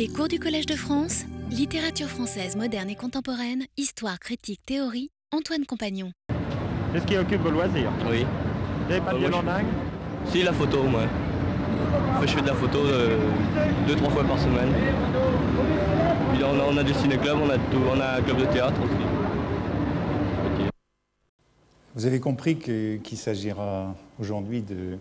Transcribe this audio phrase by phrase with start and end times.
[0.00, 5.66] Les cours du Collège de France, littérature française moderne et contemporaine, histoire, critique, théorie, Antoine
[5.66, 6.10] Compagnon.
[6.94, 7.92] C'est ce qui occupe vos loisirs.
[8.10, 8.24] Oui.
[8.24, 9.66] Vous n'avez pas de Ah, moi, violon je- dingue
[10.32, 11.02] Si, la photo, moi.
[12.16, 13.18] Enfin, je fais de la photo euh,
[13.86, 14.72] deux, trois fois par semaine.
[16.32, 18.46] Puis on a, on a des ciné-clubs, on a, tout- on a un club de
[18.46, 20.70] théâtre aussi.
[21.94, 24.96] Vous avez compris qu'il s'agira aujourd'hui de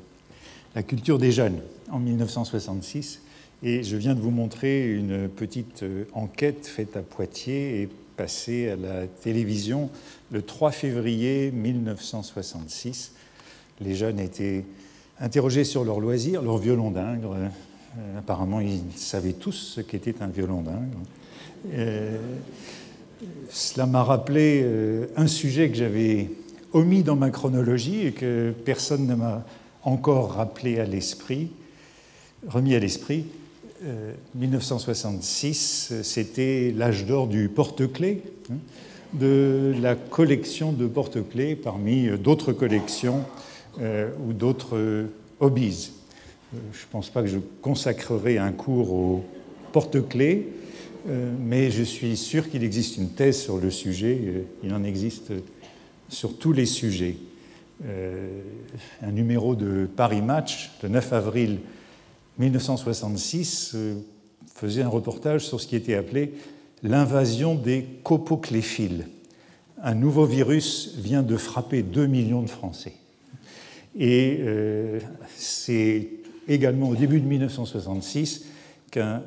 [0.76, 3.22] la culture des jeunes en 1966
[3.62, 8.70] et je viens de vous montrer une petite euh, enquête faite à Poitiers et passée
[8.70, 9.90] à la télévision
[10.32, 13.14] le 3 février 1966.
[13.82, 14.64] Les jeunes étaient
[15.20, 17.36] interrogés sur leurs loisirs, leur violon d'ingre.
[17.36, 21.00] Euh, apparemment, ils savaient tous ce qu'était un violon d'ingre.
[21.74, 22.18] Euh,
[23.50, 24.66] cela m'a rappelé
[25.18, 26.30] un sujet que j'avais
[26.72, 29.44] omis dans ma chronologie et que personne ne m'a
[29.84, 31.52] encore rappelé à l'esprit,
[32.48, 33.26] remis à l'esprit.
[33.86, 38.56] Euh, 1966, euh, c'était l'âge d'or du porte-clés, hein,
[39.14, 43.24] de la collection de porte-clés parmi euh, d'autres collections
[43.80, 45.08] euh, ou d'autres
[45.40, 45.94] hobbies.
[46.52, 49.24] Je ne pense pas que je consacrerai un cours au
[49.72, 50.48] porte-clés,
[51.40, 54.20] mais je suis sûr qu'il existe une thèse sur le sujet.
[54.64, 55.32] Il en existe
[56.10, 57.18] sur tous les sujets.
[57.84, 61.60] Un numéro de Paris Match, le 9 avril
[62.40, 63.96] 1966, euh,
[64.56, 66.34] faisait un reportage sur ce qui était appelé
[66.84, 69.08] l'invasion des copocléphiles.
[69.82, 72.94] Un nouveau virus vient de frapper 2 millions de Français.
[73.98, 75.00] Et euh,
[75.36, 76.08] c'est
[76.48, 78.46] également au début de 1966
[78.92, 79.24] qu'un-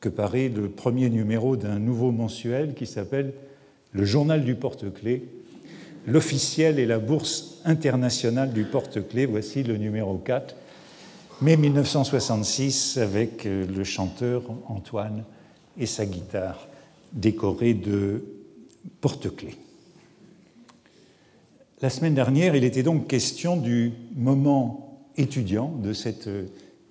[0.00, 3.32] que paraît le premier numéro d'un nouveau mensuel qui s'appelle
[3.92, 5.24] Le Journal du porte-clés,
[6.06, 9.26] l'officiel et la bourse internationale du porte-clés.
[9.26, 10.56] Voici le numéro 4,
[11.42, 15.24] mai 1966, avec euh, le chanteur Antoine
[15.78, 16.68] et sa guitare
[17.12, 18.24] décorée de
[19.00, 19.56] porte-clés.
[21.80, 26.44] La semaine dernière, il était donc question du moment étudiant, de cette euh,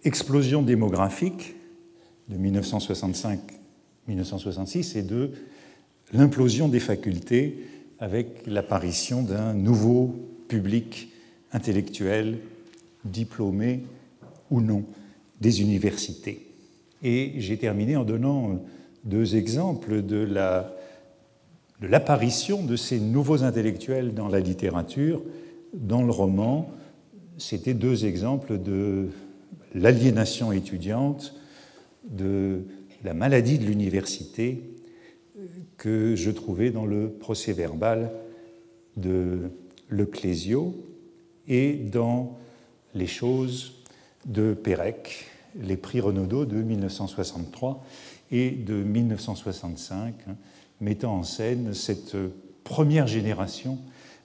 [0.03, 1.53] explosion démographique
[2.29, 5.31] de 1965-1966 et de
[6.12, 7.68] l'implosion des facultés
[8.00, 10.16] avec l'apparition d'un nouveau
[10.47, 11.12] public
[11.52, 12.40] intellectuel,
[13.06, 13.84] diplômé
[14.49, 14.85] ou non,
[15.41, 16.47] des universités.
[17.03, 18.61] Et j'ai terminé en donnant
[19.03, 20.75] deux exemples de la
[21.81, 25.21] de l'apparition de ces nouveaux intellectuels dans la littérature,
[25.73, 26.69] dans le roman.
[27.37, 29.07] C'était deux exemples de
[29.73, 31.35] l'aliénation étudiante,
[32.03, 32.63] de
[33.03, 34.61] la maladie de l'université
[35.77, 38.11] que je trouvais dans le procès verbal
[38.97, 39.51] de
[39.87, 40.75] Le Clésio
[41.47, 42.37] et dans
[42.93, 43.78] les choses
[44.25, 45.25] de Pérec,
[45.59, 47.84] les prix Renaudot de 1963
[48.31, 50.35] et de 1965, hein,
[50.81, 52.16] mettant en scène cette
[52.63, 53.79] première génération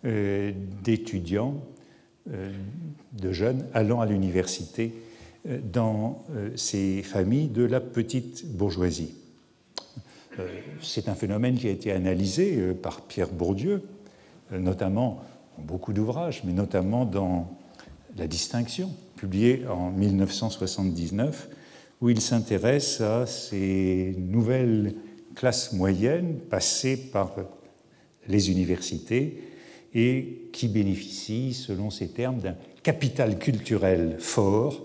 [0.04, 0.52] euh,
[0.82, 1.62] d'étudiants,
[2.30, 2.52] euh,
[3.12, 4.92] de jeunes allant à l'université
[5.48, 6.22] euh, dans
[6.56, 9.14] ces familles de la petite bourgeoisie.
[10.82, 13.84] C'est un phénomène qui a été analysé par Pierre Bourdieu,
[14.50, 15.22] notamment
[15.56, 17.56] dans beaucoup d'ouvrages, mais notamment dans
[18.16, 18.90] La distinction,
[19.24, 21.48] publié en 1979,
[22.02, 24.96] où il s'intéresse à ces nouvelles
[25.34, 27.34] classes moyennes passées par
[28.28, 29.42] les universités
[29.94, 34.84] et qui bénéficient, selon ses termes, d'un capital culturel fort,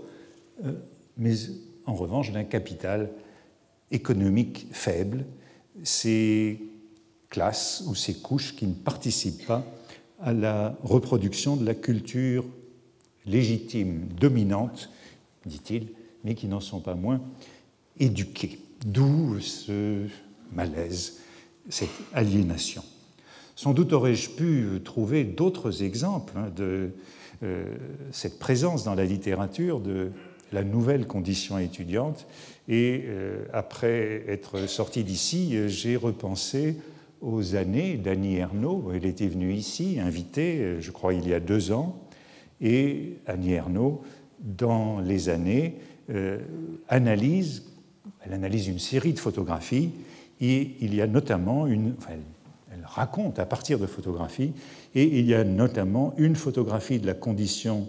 [0.64, 0.72] euh,
[1.18, 1.34] mais
[1.86, 3.10] en revanche d'un capital
[3.92, 5.26] économique faible,
[5.84, 6.62] ces
[7.30, 9.66] classes ou ces couches qui ne participent pas
[10.22, 12.46] à la reproduction de la culture
[13.30, 14.90] légitime, dominante,
[15.46, 15.88] dit-il,
[16.24, 17.22] mais qui n'en sont pas moins
[18.00, 18.60] éduquées.
[18.86, 20.06] D'où ce
[20.54, 21.20] malaise,
[21.70, 22.84] cette aliénation.
[23.56, 26.92] Sans doute aurais-je pu trouver d'autres exemples hein, de
[27.44, 27.76] euh,
[28.12, 30.12] cette présence dans la littérature de
[30.52, 32.26] la nouvelle condition étudiante.
[32.68, 36.78] Et euh, après être sorti d'ici, j'ai repensé
[37.22, 38.92] aux années d'Annie Ernaux.
[38.94, 42.00] Elle était venue ici, invitée, euh, je crois, il y a deux ans.
[42.62, 44.02] Et Annie Ernaux,
[44.40, 45.76] dans les années,
[46.10, 46.40] euh,
[46.88, 47.64] analyse,
[48.22, 49.92] elle analyse une série de photographies.
[50.42, 51.96] Et il y a notamment une.
[52.10, 54.54] elle raconte à partir de photographies,
[54.96, 57.88] et il y a notamment une photographie de la condition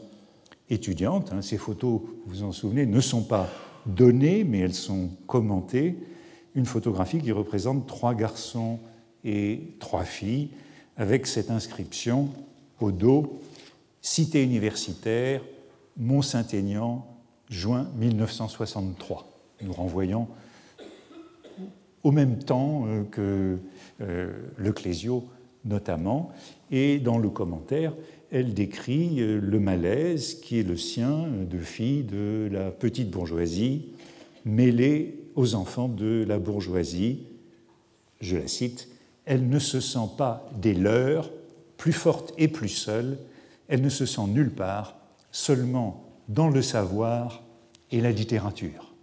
[0.69, 1.33] étudiante.
[1.33, 1.43] hein.
[1.43, 3.49] Ces photos, vous vous en souvenez, ne sont pas
[3.87, 5.97] données, mais elles sont commentées.
[6.55, 8.79] Une photographie qui représente trois garçons
[9.25, 10.51] et trois filles,
[10.97, 12.29] avec cette inscription
[12.81, 13.41] au dos
[14.03, 15.43] Cité universitaire,
[15.97, 17.07] Mont-Saint-Aignan,
[17.49, 19.29] juin 1963.
[19.63, 20.29] Nous renvoyons
[22.03, 23.59] au même temps que
[23.99, 25.25] le Clésio
[25.67, 26.31] notamment,
[26.71, 27.93] et dans le commentaire,
[28.31, 33.89] elle décrit le malaise qui est le sien de filles de la petite bourgeoisie
[34.47, 37.27] mêlée aux enfants de la bourgeoisie.
[38.21, 38.89] Je la cite,
[39.27, 41.31] Elle ne se sent pas des leurs,
[41.77, 43.19] plus forte et plus seule,
[43.71, 44.97] elle ne se sent nulle part,
[45.31, 47.45] seulement dans le savoir
[47.93, 48.95] et la littérature,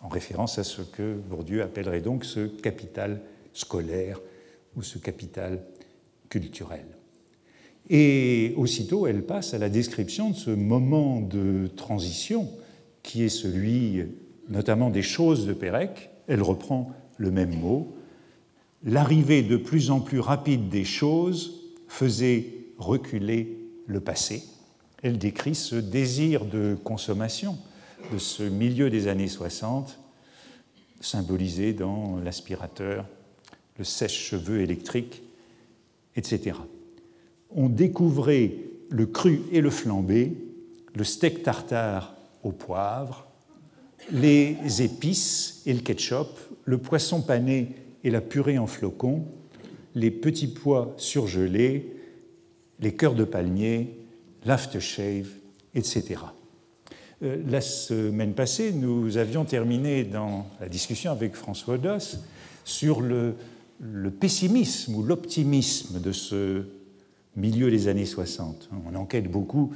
[0.00, 3.20] en référence à ce que Bourdieu appellerait donc ce capital
[3.52, 4.20] scolaire
[4.76, 5.64] ou ce capital
[6.28, 6.86] culturel.
[7.90, 12.48] Et aussitôt, elle passe à la description de ce moment de transition
[13.02, 14.04] qui est celui
[14.48, 16.10] notamment des choses de Pérec.
[16.28, 17.96] Elle reprend le même mot.
[18.84, 24.42] L'arrivée de plus en plus rapide des choses faisait reculer le passé.
[25.02, 27.58] Elle décrit ce désir de consommation
[28.12, 29.98] de ce milieu des années 60,
[31.00, 33.06] symbolisé dans l'aspirateur,
[33.78, 35.22] le sèche-cheveux électrique,
[36.16, 36.56] etc.
[37.50, 38.54] On découvrait
[38.88, 40.36] le cru et le flambé,
[40.94, 43.26] le steak tartare au poivre,
[44.10, 46.28] les épices et le ketchup,
[46.64, 47.74] le poisson pané
[48.04, 49.26] et la purée en flocons,
[49.94, 51.95] les petits pois surgelés,
[52.80, 53.98] les cœurs de palmier,
[54.44, 55.28] l'aftershave,
[55.74, 56.20] etc.
[57.22, 62.18] Euh, la semaine passée, nous avions terminé dans la discussion avec François Doss
[62.64, 63.34] sur le,
[64.20, 66.64] pessimisme ou l'optimisme de ce
[67.36, 68.70] milieu des années 60.
[68.86, 69.72] On enquête beaucoup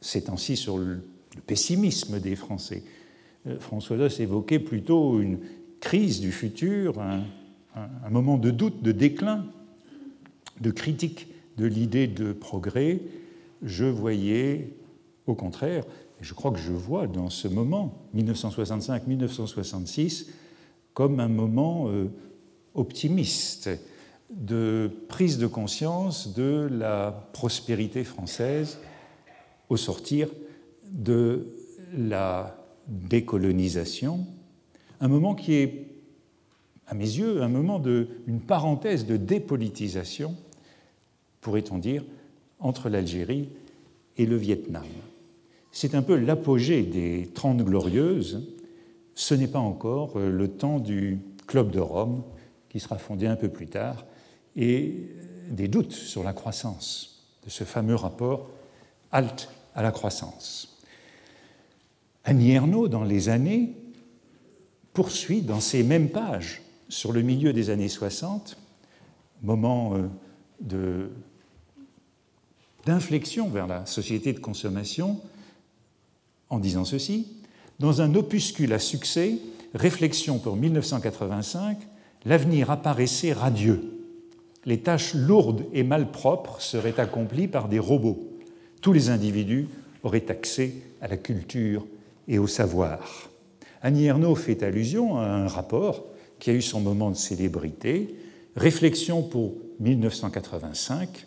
[0.00, 1.00] ces temps-ci sur le,
[1.46, 2.82] pessimisme des Français.
[3.46, 5.38] Euh, François Doss évoquait plutôt une
[5.80, 9.46] crise du futur, un moment de doute, de déclin,
[10.60, 11.29] de critique
[11.60, 13.00] de l'idée de progrès.
[13.62, 14.72] Je voyais,
[15.26, 15.84] au contraire,
[16.20, 20.28] et je crois que je vois dans ce moment, 1965-1966,
[20.94, 22.10] comme un moment euh,
[22.74, 23.68] optimiste
[24.30, 28.78] de prise de conscience de la prospérité française
[29.68, 30.30] au sortir
[30.90, 31.46] de
[31.94, 32.56] la
[32.88, 34.26] décolonisation,
[35.00, 35.88] un moment qui est,
[36.86, 40.34] à mes yeux, un moment de, une parenthèse de dépolitisation,
[41.40, 42.04] pourrait-on dire,
[42.58, 43.48] entre l'Algérie
[44.16, 44.84] et le Vietnam.
[45.72, 48.48] C'est un peu l'apogée des Trente Glorieuses.
[49.14, 52.22] Ce n'est pas encore euh, le temps du Club de Rome,
[52.68, 54.04] qui sera fondé un peu plus tard,
[54.56, 55.08] et
[55.50, 58.50] des doutes sur la croissance, de ce fameux rapport
[59.10, 60.78] halte à la croissance.
[62.24, 63.74] Annie Ernaux, dans les années,
[64.92, 68.56] poursuit dans ces mêmes pages, sur le milieu des années 60,
[69.42, 71.08] moment euh,
[72.86, 75.20] d'inflexion vers la société de consommation,
[76.48, 77.26] en disant ceci
[77.78, 79.38] Dans un opuscule à succès,
[79.74, 81.78] Réflexion pour 1985,
[82.24, 83.82] l'avenir apparaissait radieux.
[84.64, 88.28] Les tâches lourdes et malpropres seraient accomplies par des robots.
[88.82, 89.68] Tous les individus
[90.02, 91.86] auraient accès à la culture
[92.26, 93.30] et au savoir.
[93.82, 96.04] Annie Ernaux fait allusion à un rapport
[96.38, 98.16] qui a eu son moment de célébrité,
[98.56, 101.26] Réflexion pour 1985,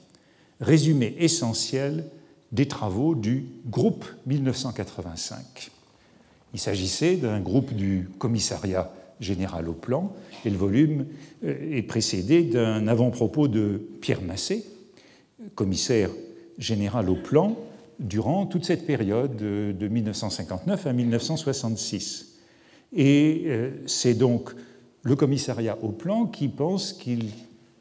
[0.63, 2.05] résumé essentiel
[2.51, 5.71] des travaux du groupe 1985.
[6.53, 10.13] Il s'agissait d'un groupe du commissariat général au plan,
[10.45, 11.05] et le volume
[11.43, 14.65] euh, est précédé d'un avant-propos de Pierre Massé,
[15.55, 16.09] commissaire
[16.57, 17.57] général au plan,
[17.99, 22.39] durant toute cette période de 1959 à 1966.
[22.95, 24.51] Et euh, c'est donc
[25.03, 27.29] le commissariat au plan qui pense qu'il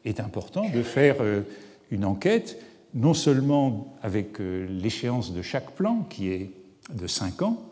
[0.04, 1.42] est important de faire euh,
[1.90, 2.58] une enquête
[2.94, 6.50] non seulement avec euh, l'échéance de chaque plan, qui est
[6.92, 7.62] de 5 ans,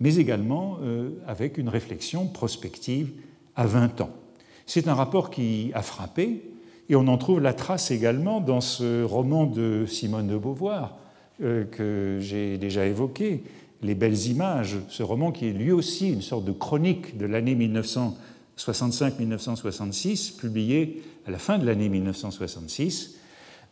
[0.00, 3.12] mais également euh, avec une réflexion prospective
[3.56, 4.10] à 20 ans.
[4.66, 6.50] C'est un rapport qui a frappé,
[6.88, 10.98] et on en trouve la trace également dans ce roman de Simone de Beauvoir
[11.42, 13.42] euh, que j'ai déjà évoqué,
[13.82, 17.54] Les belles images, ce roman qui est lui aussi une sorte de chronique de l'année
[18.56, 23.18] 1965-1966, publié à la fin de l'année 1966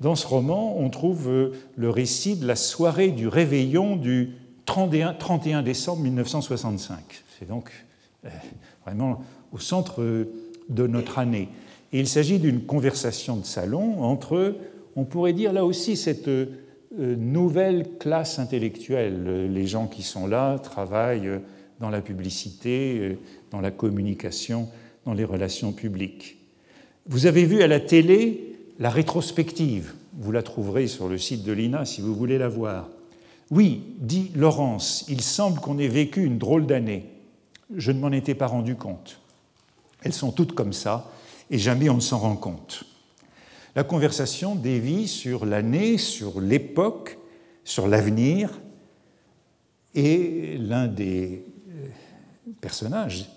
[0.01, 4.31] dans ce roman, on trouve euh, le récit de la soirée du réveillon du
[4.67, 6.99] 31, décembre 1965.
[7.39, 7.71] C'est donc
[8.25, 8.29] euh,
[8.85, 9.23] vraiment
[9.53, 10.33] au centre euh,
[10.69, 11.49] de notre année.
[11.93, 14.57] Il s'agit d'une conversation de salon entre,
[14.97, 16.31] on pourrait dire là aussi, cette
[16.97, 19.53] nouvelle classe intellectuelle.
[19.53, 21.41] Les gens qui sont là travaillent
[21.81, 23.19] dans la publicité,
[23.51, 24.71] dans la communication,
[25.05, 26.39] dans les relations publiques.
[27.07, 31.53] Vous avez vu à la télé la rétrospective, vous la trouverez sur le site de
[31.53, 32.89] l'INA si vous voulez la voir.
[33.51, 37.07] Oui, dit Laurence, il semble qu'on ait vécu une drôle d'année.
[37.75, 39.19] Je ne m'en étais pas rendu compte.
[40.03, 41.11] Elles sont toutes comme ça,
[41.51, 42.85] et jamais on ne s'en rend compte.
[43.75, 47.19] La conversation dévie sur l'année, sur l'époque,
[47.65, 48.51] sur l'avenir,
[49.95, 51.89] et l'un des euh,
[52.61, 53.31] personnages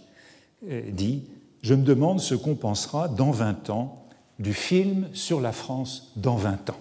[0.70, 1.24] euh, dit
[1.62, 4.05] Je me demande ce qu'on pensera dans 20 ans
[4.40, 6.80] du film sur la France dans 20 ans.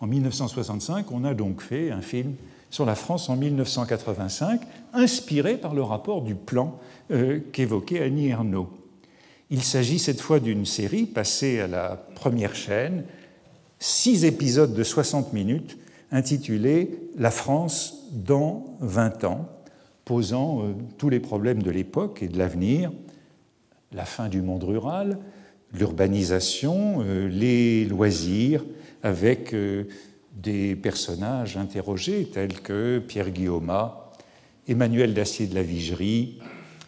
[0.00, 2.34] En 1965, on a donc fait un film
[2.70, 4.60] sur la France en 1985,
[4.92, 6.78] inspiré par le rapport du plan
[7.10, 8.68] euh, qu'évoquait Annie Ernaux.
[9.50, 13.04] Il s'agit cette fois d'une série passée à la première chaîne,
[13.78, 15.78] six épisodes de 60 minutes
[16.10, 19.48] intitulée La France dans 20 ans,
[20.04, 22.92] posant euh, tous les problèmes de l'époque et de l'avenir,
[23.92, 25.18] la fin du monde rural,
[25.78, 28.64] l'urbanisation, euh, les loisirs,
[29.02, 29.84] avec euh,
[30.34, 33.72] des personnages interrogés tels que Pierre Guillaume,
[34.68, 36.38] Emmanuel Dacier de la Vigerie,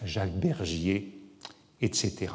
[0.04, 1.18] Jacques Bergier,
[1.80, 2.32] etc.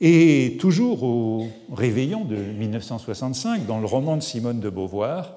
[0.00, 5.36] Et toujours au réveillon de 1965, dans le roman de Simone de Beauvoir,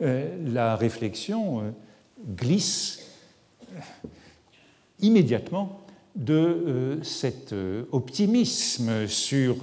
[0.00, 1.74] euh, la réflexion
[2.36, 3.00] glisse
[5.00, 5.79] immédiatement
[6.16, 7.54] de cet
[7.92, 9.56] optimisme sur,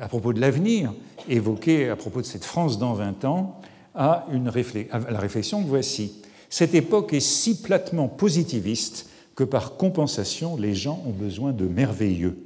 [0.00, 0.92] à propos de l'avenir,
[1.28, 3.60] évoqué à propos de cette France dans 20 ans,
[3.94, 6.22] à, une à la réflexion que voici.
[6.48, 12.38] Cette époque est si platement positiviste que par compensation, les gens ont besoin de merveilleux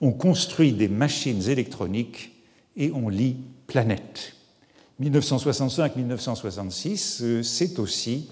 [0.00, 2.32] on construit des machines électroniques
[2.76, 4.34] et on lit planète.
[5.00, 8.28] 1965-1966, euh, c'est aussi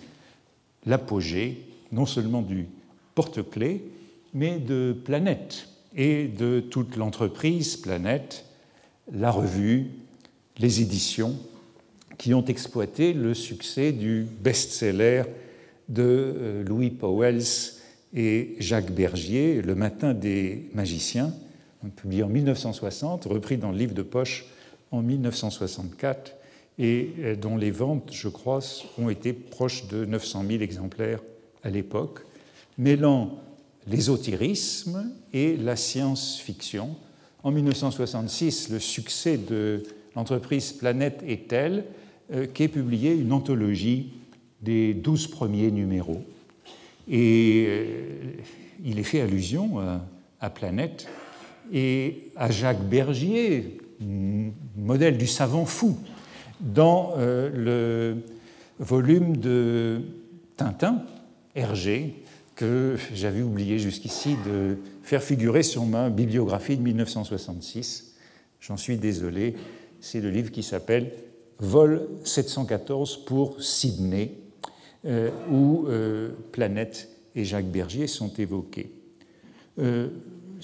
[0.87, 2.67] l'apogée non seulement du
[3.15, 3.85] porte-clés,
[4.33, 8.45] mais de Planète et de toute l'entreprise Planète,
[9.13, 9.91] la revue,
[10.59, 11.37] les éditions,
[12.19, 15.25] qui ont exploité le succès du best-seller
[15.89, 17.75] de euh, Louis Powells
[18.15, 21.35] et Jacques Bergier, Le matin des magiciens,
[21.97, 24.47] publié en 1960, repris dans le livre de poche
[24.91, 26.35] en 1964,
[26.79, 28.61] et euh, dont les ventes, je crois,
[28.99, 31.21] ont été proches de 900 000 exemplaires
[31.63, 32.21] à l'époque,
[32.79, 33.39] mêlant
[33.87, 36.97] l'ésotérisme et la science-fiction.
[37.43, 39.83] En 1966, le succès de
[40.17, 41.85] l'entreprise Planète est tel
[42.33, 44.13] euh, qu'est publiée une anthologie
[44.63, 46.25] des douze premiers numéros.
[47.09, 47.85] Et euh,
[48.85, 49.79] il est fait allusion
[50.41, 51.07] à Planète
[51.73, 53.79] et à Jacques Bergier,
[54.77, 55.97] modèle du savant fou,
[56.61, 58.17] dans euh, le
[58.79, 60.03] volume de
[60.57, 61.03] Tintin,
[61.55, 62.24] Hergé,
[62.55, 68.15] que j'avais oublié jusqu'ici de faire figurer sur ma bibliographie de 1966.
[68.61, 69.55] J'en suis désolé,
[70.01, 71.13] c'est le livre qui s'appelle
[71.59, 74.33] Vol 714 pour Sydney,
[75.05, 78.91] euh, où euh, Planète et Jacques Bergier sont évoqués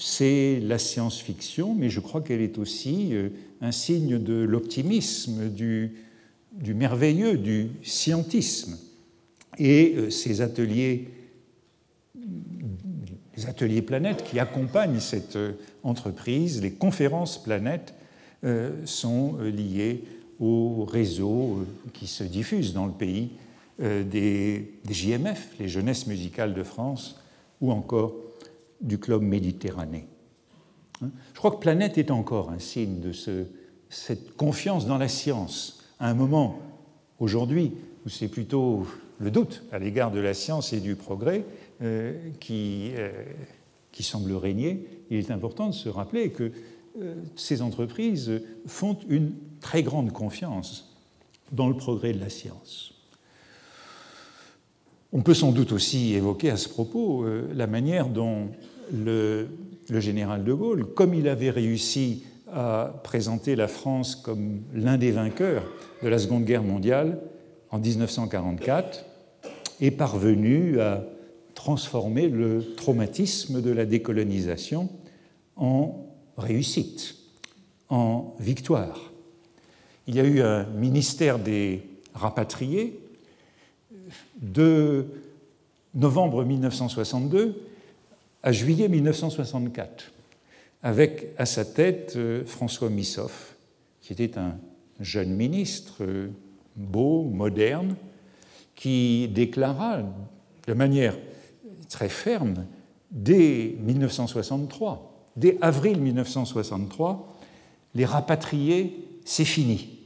[0.01, 3.29] c'est la science-fiction, mais je crois qu'elle est aussi euh,
[3.61, 5.93] un signe de l'optimisme, du,
[6.73, 8.79] merveilleux, du scientisme.
[9.59, 11.07] Et euh, ces ateliers,
[13.47, 17.93] ateliers planètes qui accompagnent cette euh, entreprise, les conférences planètes,
[18.85, 20.03] sont liés
[20.39, 23.33] au réseau qui se diffuse dans le pays
[23.79, 27.21] des, JMF, les Jeunesses musicales de France,
[27.61, 28.15] ou encore
[28.81, 30.05] du club méditerranéen.
[31.03, 31.11] Hein?
[31.33, 33.11] Je crois que Planète est encore un signe de
[33.89, 36.59] cette confiance dans la science, à un moment,
[37.19, 37.73] aujourd'hui,
[38.05, 38.85] où c'est plutôt
[39.19, 41.43] le doute à l'égard de la science et du progrès euh,
[42.39, 43.11] qui, euh,
[43.91, 44.85] qui, semble régner.
[45.09, 46.51] Il est important de se rappeler que
[47.01, 50.95] euh, ces entreprises font une très grande confiance
[51.51, 52.93] dans le progrès de la science.
[55.11, 58.47] On peut sans doute aussi évoquer à ce propos la manière dont
[58.93, 59.47] le,
[59.89, 65.63] général de Gaulle, comme il avait réussi à présenter la France comme l'un des vainqueurs
[66.03, 67.19] de la Seconde Guerre mondiale
[67.71, 69.05] en 1944,
[69.81, 71.03] est parvenu à
[71.55, 74.89] transformer le traumatisme de la décolonisation
[75.55, 76.05] en
[76.37, 77.15] réussite,
[77.89, 79.11] en victoire.
[80.07, 82.99] Il y a eu un ministère des rapatriés
[84.41, 85.05] de
[85.93, 87.61] novembre 1962
[88.43, 90.11] à juillet 1964,
[90.83, 93.55] avec à sa tête euh, François Missoff,
[94.01, 94.57] qui était un
[94.99, 96.29] jeune ministre euh,
[96.75, 97.95] beau, moderne,
[98.75, 100.01] qui déclara
[100.67, 101.15] de manière
[101.91, 102.65] très ferme,
[103.11, 107.37] dès 1963, dès avril 1963,
[107.93, 109.99] les rapatriés, c'est fini.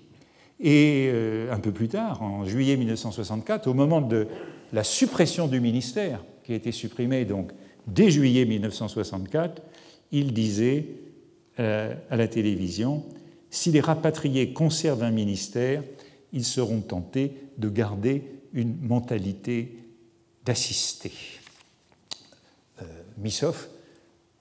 [0.60, 4.28] Et euh, un peu plus tard, en juillet 1964, au moment de
[4.74, 7.52] la suppression du ministère, qui a été supprimé donc
[7.88, 9.62] dès juillet 1964,
[10.12, 10.88] il disait
[11.60, 13.04] euh, à la télévision,
[13.50, 15.84] si les rapatriés conservent un ministère,
[16.34, 18.24] ils seront tentés de garder
[18.54, 19.78] une mentalité
[20.46, 21.12] d'assister.
[23.18, 23.70] Missoff,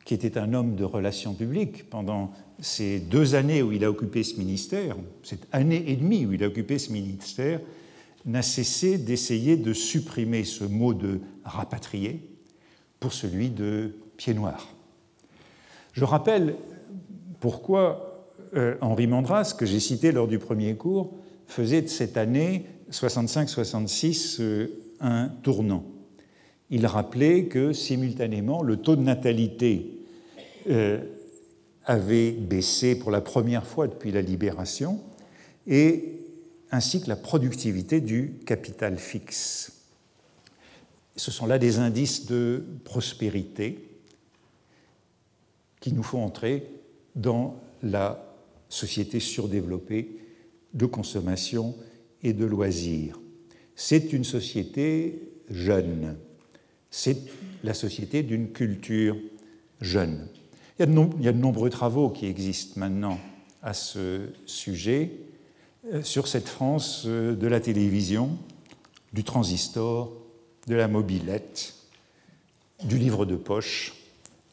[0.04, 4.22] qui était un homme de relations publiques pendant ces deux années où il a occupé
[4.22, 7.60] ce ministère, cette année et demie où il a occupé ce ministère,
[8.26, 12.26] n'a cessé d'essayer de supprimer ce mot de rapatrié
[13.00, 14.68] pour celui de pied noir.
[15.92, 16.56] Je rappelle
[17.40, 21.14] pourquoi euh, Henri Mandras, que j'ai cité lors du premier cours,
[21.46, 24.68] faisait de cette année 65-66 euh,
[25.00, 25.84] un tournant.
[26.70, 29.98] Il rappelait que simultanément le taux de natalité
[30.68, 31.00] euh,
[31.84, 35.00] avait baissé pour la première fois depuis la libération,
[35.66, 36.20] et
[36.70, 39.72] ainsi que la productivité du capital fixe.
[41.16, 43.86] Ce sont là des indices de prospérité
[45.80, 46.66] qui nous font entrer
[47.14, 48.34] dans la
[48.68, 50.18] société surdéveloppée
[50.72, 51.76] de consommation
[52.22, 53.20] et de loisirs.
[53.76, 56.16] C'est une société jeune,
[56.96, 57.16] c'est
[57.64, 59.16] la société d'une culture
[59.80, 60.28] jeune.
[60.78, 60.82] Il
[61.20, 63.18] y, a de nombreux travaux qui existent maintenant
[63.62, 65.10] à ce sujet
[65.92, 68.38] euh, sur cette France euh, de la télévision,
[69.12, 70.12] du transistor,
[70.68, 71.74] de la mobilette,
[72.84, 73.94] du livre de poche,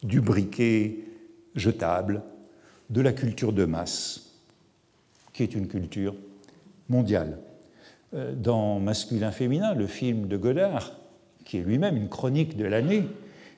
[0.02, 0.98] du briquet
[1.54, 2.24] jetable,
[2.90, 4.32] de la culture de masse,
[5.32, 6.16] qui est une culture
[6.90, 7.38] mondiale.
[8.16, 11.01] Euh, dans Masculin-Féminin, le film de Godard,
[11.52, 13.04] qui est lui-même une chronique de l'année,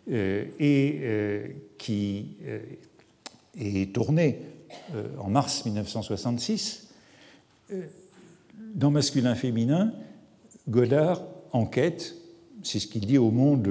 [0.09, 1.47] euh, et euh,
[1.77, 2.59] qui euh,
[3.55, 4.39] est tourné
[5.19, 6.89] en mars 1966,
[8.73, 9.93] dans Masculin-Féminin,
[10.67, 11.21] Godard
[11.51, 12.15] enquête,
[12.63, 13.69] c'est ce qu'il dit au, monde,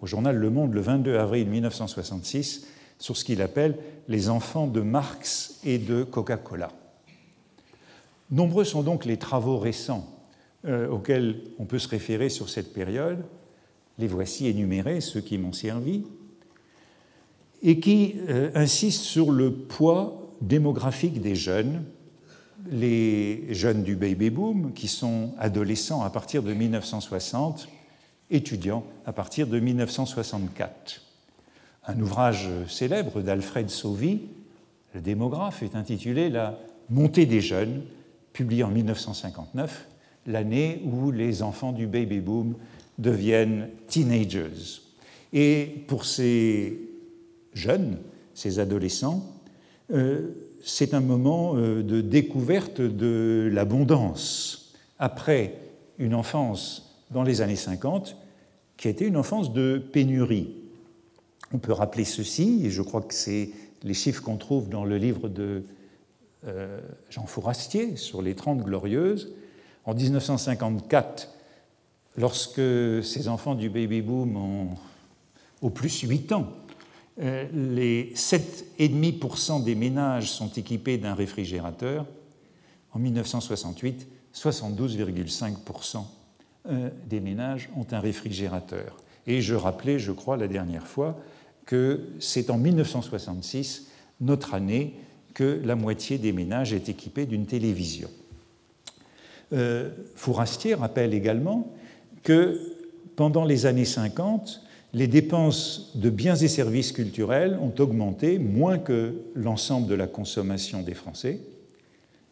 [0.00, 2.68] au journal Le Monde le 22 avril 1966,
[3.00, 6.70] sur ce qu'il appelle les enfants de Marx et de Coca-Cola.
[8.30, 10.06] Nombreux sont donc les travaux récents
[10.64, 13.24] auxquels on peut se référer sur cette période,
[13.98, 16.04] les voici énumérés, ceux qui m'ont servi,
[17.62, 21.84] et qui euh, insistent sur le poids démographique des jeunes,
[22.70, 27.68] les jeunes du baby boom, qui sont adolescents à partir de 1960,
[28.30, 31.02] étudiants à partir de 1964.
[31.86, 34.22] Un ouvrage célèbre d'Alfred Sauvy,
[34.94, 36.58] le démographe, est intitulé La
[36.90, 37.82] montée des jeunes,
[38.32, 39.86] publié en 1959,
[40.26, 42.56] l'année où les enfants du baby boom
[42.98, 44.82] deviennent teenagers.
[45.32, 46.78] Et pour ces
[47.52, 47.98] jeunes,
[48.34, 49.24] ces adolescents,
[49.92, 50.32] euh,
[50.62, 54.74] c'est un moment euh, de découverte de l'abondance.
[54.98, 55.58] Après
[55.98, 58.16] une enfance dans les années 50,
[58.76, 60.54] qui a été une enfance de pénurie.
[61.52, 63.50] On peut rappeler ceci, et je crois que c'est
[63.82, 65.62] les chiffres qu'on trouve dans le livre de
[66.46, 69.32] euh, Jean Fourastier sur les Trente Glorieuses.
[69.84, 71.30] En 1954,
[72.16, 72.60] lorsque
[73.02, 74.68] ces enfants du baby-boom ont
[75.62, 76.52] au plus 8 ans,
[77.18, 82.06] euh, les 7,5% des ménages sont équipés d'un réfrigérateur.
[82.92, 86.04] En 1968, 72,5%
[86.68, 88.96] euh, des ménages ont un réfrigérateur.
[89.26, 91.18] Et je rappelais, je crois, la dernière fois,
[91.64, 93.88] que c'est en 1966,
[94.20, 94.94] notre année,
[95.34, 98.08] que la moitié des ménages est équipée d'une télévision.
[99.52, 101.72] Euh, Fourastier rappelle également
[102.26, 102.60] que
[103.14, 104.60] pendant les années 50,
[104.94, 110.82] les dépenses de biens et services culturels ont augmenté moins que l'ensemble de la consommation
[110.82, 111.38] des Français,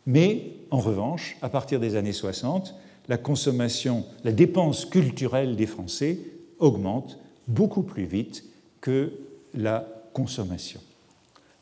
[0.04, 2.74] mais en revanche, à partir des années 60,
[3.09, 6.18] la consommation, la dépense culturelle des Français
[6.59, 8.44] augmente beaucoup plus vite
[8.80, 9.12] que
[9.54, 10.80] la consommation.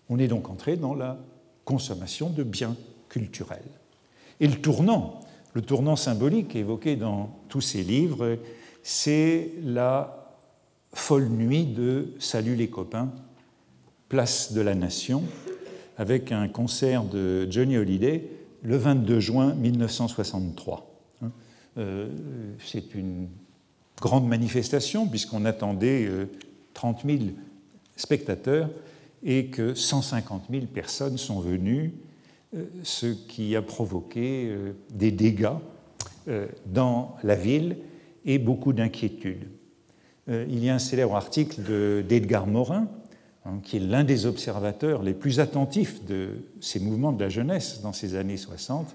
[0.08, 1.18] On est donc entré dans la
[1.66, 2.76] consommation de biens
[3.10, 3.60] culturels.
[4.40, 5.20] Et le tournant
[5.54, 8.38] le tournant symbolique évoqué dans tous ces livres,
[8.82, 10.34] c'est la
[10.92, 13.12] folle nuit de Salut les copains,
[14.08, 15.22] place de la Nation,
[15.98, 18.28] avec un concert de Johnny Hallyday
[18.62, 20.90] le 22 juin 1963.
[21.22, 21.30] Hein,
[21.78, 22.08] euh,
[22.64, 23.28] c'est une
[24.00, 26.08] grande manifestation puisqu'on attendait
[26.74, 27.30] 30 euh, 000
[27.96, 28.70] spectateurs
[29.22, 31.92] et que 150 000 personnes sont venues
[32.82, 35.56] ce qui a provoqué euh, des dégâts
[36.28, 37.76] euh, dans la ville
[38.24, 39.48] et beaucoup d'inquiétudes.
[40.28, 42.86] Il y a un célèbre article d'Edgar Morin,
[43.44, 47.80] hein, qui est l'un des observateurs les plus attentifs de ces mouvements de la jeunesse
[47.82, 48.94] dans ces années 60,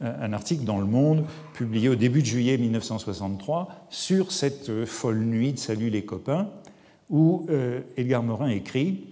[0.00, 5.52] un article dans Le Monde publié au début de juillet 1963 sur cette folle nuit
[5.52, 6.50] de Salut les copains,
[7.08, 9.04] où euh, Edgar Morin écrit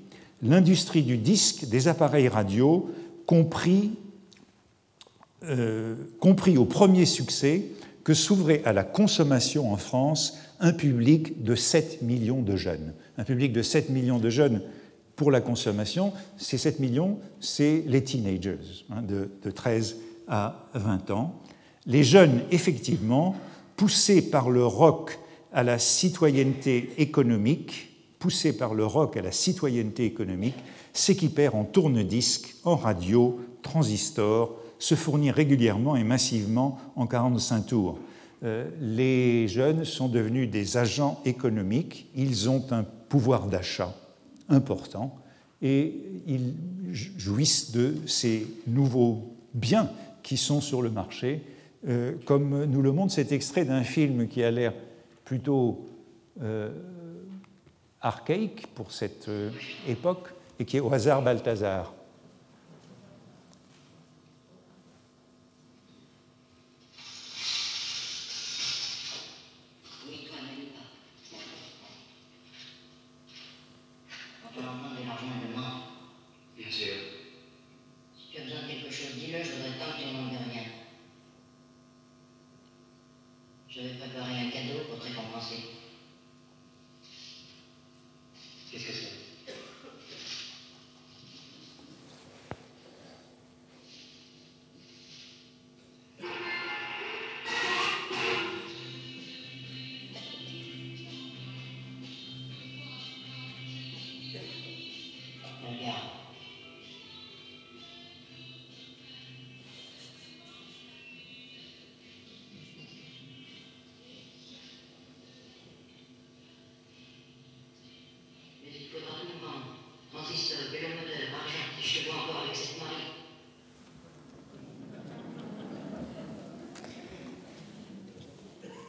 [0.43, 2.91] L'industrie du disque, des appareils radio,
[3.27, 3.99] compris,
[5.45, 7.67] euh, compris au premier succès
[8.05, 12.95] que s'ouvrait à la consommation en France un public de 7 millions de jeunes.
[13.19, 14.63] Un public de 7 millions de jeunes
[15.17, 21.11] pour la consommation, ces 7 millions, c'est les teenagers, hein, de, de 13 à 20
[21.11, 21.41] ans.
[21.87, 23.37] Les jeunes, effectivement,
[23.77, 25.19] poussés par le rock
[25.53, 30.57] à la citoyenneté économique, poussés par le rock à la citoyenneté économique,
[30.93, 37.99] s'équipèrent en tourne-disques, en radio, transistors, se fournir régulièrement et massivement en 45 tours.
[38.43, 43.95] Euh, les jeunes sont devenus des agents économiques, ils ont un pouvoir d'achat
[44.49, 45.17] important
[45.61, 45.95] et
[46.27, 46.55] ils
[46.91, 49.89] jouissent de ces nouveaux biens
[50.25, 51.43] qui sont sur le marché,
[51.87, 54.75] euh, comme nous le montre cet extrait d'un film qui a l'air
[55.25, 55.87] plutôt
[56.43, 56.71] euh,
[58.01, 59.31] archaïque pour cette
[59.87, 61.93] époque et qui est au hasard Balthazar.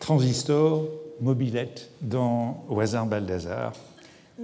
[0.04, 0.90] Transistor,
[1.22, 3.72] mobilette dans Au hasard Baldassar.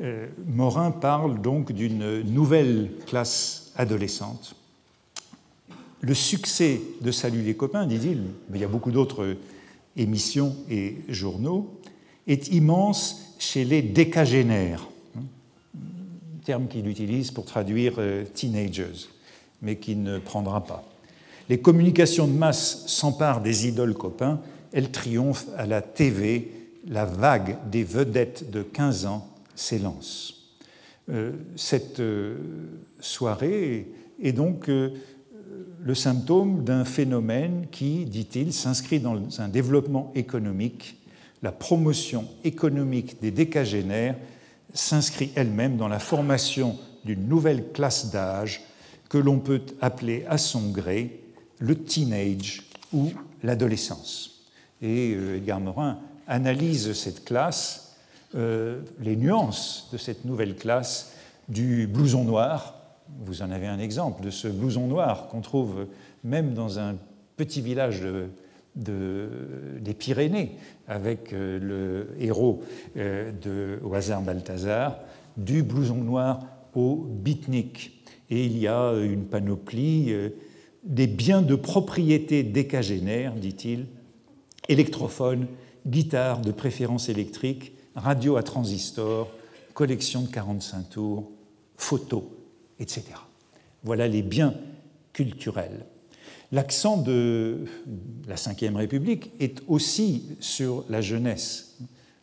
[0.01, 4.55] Euh, Morin parle donc d'une nouvelle classe adolescente.
[5.99, 9.35] Le succès de Salut les copains, dit-il, mais il y a beaucoup d'autres
[9.97, 11.77] émissions et journaux,
[12.25, 15.23] est immense chez les décagénaires, hein,
[16.45, 19.09] terme qu'il utilise pour traduire euh, teenagers,
[19.61, 20.85] mais qui ne prendra pas.
[21.49, 24.39] Les communications de masse s'emparent des idoles copains
[24.71, 26.51] elle triomphe à la TV,
[26.87, 30.39] la vague des vedettes de 15 ans s'élance.
[31.09, 32.37] Euh, cette euh,
[32.99, 33.87] soirée
[34.21, 34.91] est donc euh,
[35.81, 40.97] le symptôme d'un phénomène qui, dit-il, s'inscrit dans un développement économique.
[41.41, 44.15] La promotion économique des décagénaires
[44.73, 48.61] s'inscrit elle-même dans la formation d'une nouvelle classe d'âge
[49.09, 51.21] que l'on peut appeler à son gré
[51.59, 54.38] le teenage ou l'adolescence.
[54.81, 57.97] Et euh, Edgar Morin analyse cette classe,
[58.35, 61.13] euh, les nuances de cette nouvelle classe
[61.47, 62.75] du blouson noir.
[63.25, 65.87] Vous en avez un exemple de ce blouson noir qu'on trouve
[66.23, 66.95] même dans un
[67.35, 68.03] petit village
[68.75, 70.51] des Pyrénées,
[70.87, 72.63] avec euh, le héros
[72.95, 74.99] de Au hasard Balthazar,
[75.37, 76.41] du blouson noir
[76.75, 78.03] au beatnik.
[78.29, 80.13] Et il y a une panoplie
[80.83, 83.87] des biens de propriété décagénaires, dit-il,
[84.69, 85.47] électrophone,
[85.85, 89.29] guitare de préférence électrique, radio à transistor,
[89.73, 91.31] collection de 45 tours,
[91.75, 92.23] photos,
[92.79, 93.03] etc.
[93.83, 94.53] Voilà les biens
[95.11, 95.85] culturels.
[96.51, 97.65] L'accent de
[98.27, 101.77] la Ve République est aussi sur la jeunesse.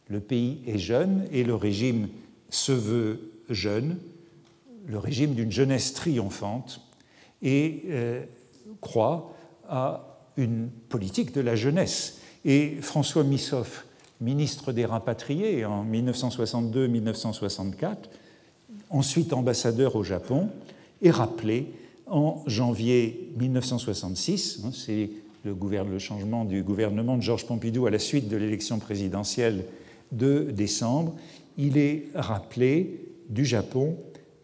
[0.09, 2.09] Le pays est jeune et le régime
[2.49, 3.99] se veut jeune,
[4.87, 6.81] le régime d'une jeunesse triomphante,
[7.43, 8.25] et euh,
[8.81, 9.35] croit
[9.69, 13.85] à une politique de la jeunesse et François Missoff,
[14.21, 17.97] ministre des Rapatriés en 1962-1964,
[18.89, 20.49] ensuite ambassadeur au Japon,
[21.03, 21.73] est rappelé
[22.07, 25.11] en janvier 1966, hein, c'est
[25.45, 25.57] le,
[25.91, 29.65] le, changement du gouvernement de Georges Pompidou à la suite de l'élection présidentielle
[30.13, 31.17] de décembre,
[31.59, 33.97] il est rappelé du Japon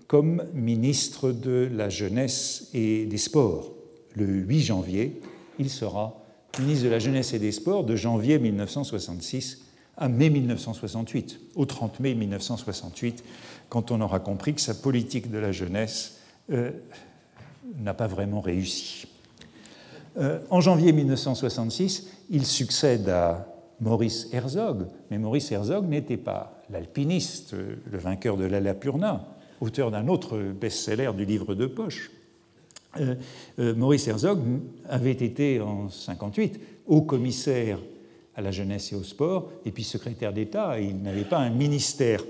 [0.08, 3.70] comme ministre de la Jeunesse et des Sports.
[4.14, 5.20] Le 8 janvier,
[5.60, 6.21] il sera
[6.60, 9.62] ministre de la Jeunesse et des Sports de janvier 1966
[9.96, 13.24] à mai 1968, au 30 mai 1968,
[13.68, 16.18] quand on aura compris que sa politique de la jeunesse
[16.50, 16.70] euh,
[17.78, 19.06] n'a pas vraiment réussi.
[20.18, 23.46] Euh, en janvier 1966, il succède à
[23.80, 29.26] Maurice Herzog, mais Maurice Herzog n'était pas l'alpiniste, le vainqueur de l'Alapurna,
[29.60, 32.10] auteur d'un autre best-seller du livre de poche.
[33.00, 33.14] Euh,
[33.58, 34.40] euh, Maurice Herzog
[34.88, 37.78] avait été en 58 haut commissaire
[38.34, 40.78] à la jeunesse et au sport, et puis secrétaire d'État.
[40.80, 42.22] Il n'avait pas un ministère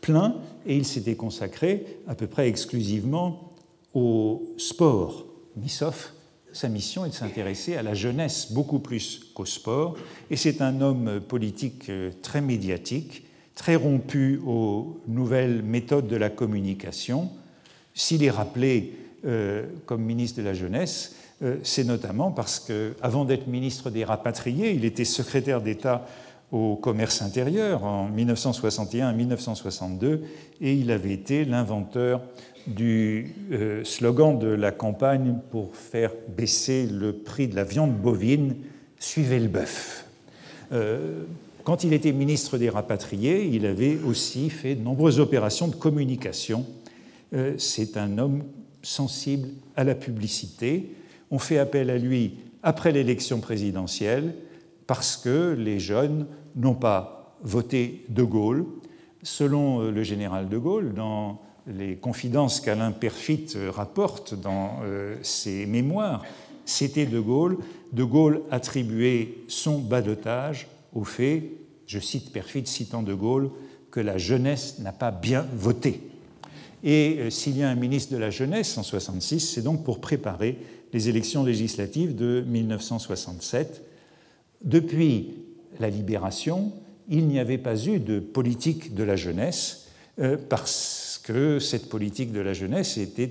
[0.00, 3.52] plein, et il s'était consacré à peu près exclusivement
[3.94, 5.26] au sport.
[5.56, 6.12] Missoff,
[6.52, 9.96] sa mission est de s'intéresser à la jeunesse beaucoup plus qu'au sport,
[10.30, 13.24] et c'est un homme politique euh, très médiatique,
[13.54, 17.30] très rompu aux nouvelles méthodes de la communication.
[17.94, 18.92] S'il est rappelé
[19.26, 24.72] euh, comme ministre de la Jeunesse, euh, c'est notamment parce qu'avant d'être ministre des Rapatriés,
[24.72, 26.06] il était secrétaire d'État
[26.52, 30.20] au commerce intérieur en 1961-1962
[30.60, 32.20] et il avait été l'inventeur
[32.66, 38.56] du euh, slogan de la campagne pour faire baisser le prix de la viande bovine
[38.98, 40.06] Suivez le bœuf.
[41.62, 46.64] quand il était ministre des Rapatriés, il avait aussi fait de nombreuses opérations de communication.
[47.58, 48.44] C'est un homme
[48.84, 50.94] sensible à la publicité.
[51.30, 54.34] On fait appel à lui après l'élection présidentielle
[54.86, 58.66] parce que les jeunes n'ont pas voté De Gaulle.
[59.22, 65.16] Selon euh, le général De Gaulle, dans les confidences qu'Alain Perfit euh, rapporte dans euh,
[65.22, 66.22] ses mémoires,
[66.64, 67.58] c'était De Gaulle.
[67.92, 71.52] De Gaulle attribuait son balotage au fait,
[71.86, 73.50] je cite Perfit citant De Gaulle,
[73.90, 76.00] que la jeunesse n'a pas bien voté.
[76.84, 80.00] Et euh, s'il y a un ministre de la Jeunesse en 1966, c'est donc pour
[80.00, 80.58] préparer
[80.92, 83.82] les élections législatives de 1967.
[84.62, 85.30] Depuis
[85.80, 86.72] la libération,
[87.08, 89.88] il n'y avait pas eu de politique de la jeunesse
[90.20, 93.30] euh, parce que cette politique de la jeunesse était,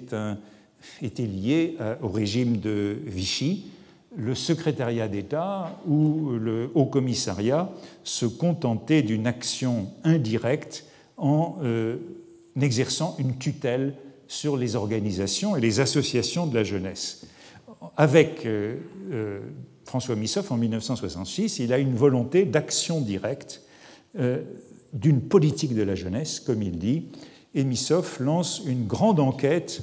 [1.20, 3.68] liée euh, au régime de Vichy.
[4.16, 7.72] Le secrétariat d'État ou le Haut Commissariat
[8.04, 10.86] se contentaient d'une action indirecte
[11.18, 11.58] en
[12.62, 13.96] exerçant une tutelle
[14.28, 17.26] sur les organisations et les associations de la jeunesse.
[17.98, 18.78] Avec euh,
[19.12, 19.39] euh,
[19.86, 23.62] François Missoff, en 1966, il a une volonté d'action directe
[24.18, 24.42] euh,
[24.94, 27.08] d'une politique de la jeunesse, comme il dit,
[27.56, 29.82] et Missoff lance une grande enquête,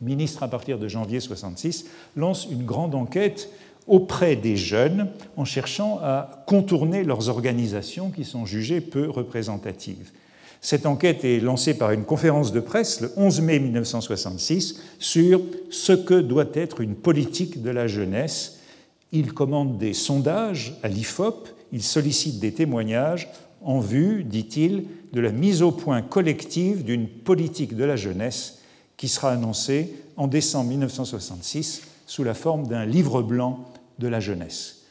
[0.00, 3.50] ministre à partir de janvier 1966, lance une grande enquête
[3.86, 10.12] auprès des jeunes en cherchant à contourner leurs organisations qui sont jugées peu représentatives.
[10.64, 15.92] Cette enquête est lancée par une conférence de presse le 11 mai 1966 sur ce
[15.92, 18.60] que doit être une politique de la jeunesse.
[19.10, 23.28] Il commande des sondages à l'IFOP, il sollicite des témoignages
[23.60, 28.60] en vue, dit-il, de la mise au point collective d'une politique de la jeunesse
[28.96, 34.81] qui sera annoncée en décembre 1966 sous la forme d'un livre blanc de la jeunesse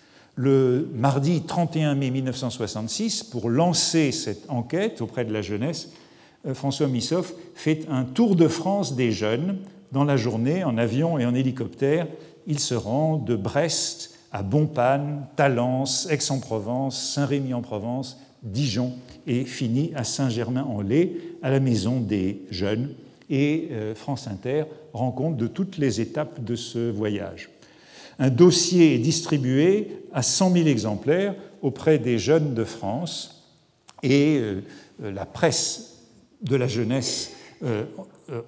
[0.41, 5.91] le mardi 31 mai 1966, pour lancer cette enquête auprès de la jeunesse,
[6.47, 9.59] euh, François Missoff fait un tour de France des jeunes
[9.91, 12.07] dans la journée en avion et en hélicoptère.
[12.47, 18.93] Il se rend de Brest à Bonpanne, Talence, Aix-en-Provence, Saint-Rémy-en-Provence, Dijon
[19.27, 22.95] et finit à Saint-Germain-en-Laye, à la maison des jeunes.
[23.29, 27.50] Et euh, France Inter rend compte de toutes les étapes de ce voyage.
[28.21, 33.43] Un dossier est distribué à 100 000 exemplaires auprès des jeunes de France
[34.03, 34.61] et euh,
[34.99, 36.03] la presse
[36.43, 37.31] de la jeunesse
[37.63, 37.83] euh,
[38.29, 38.41] euh,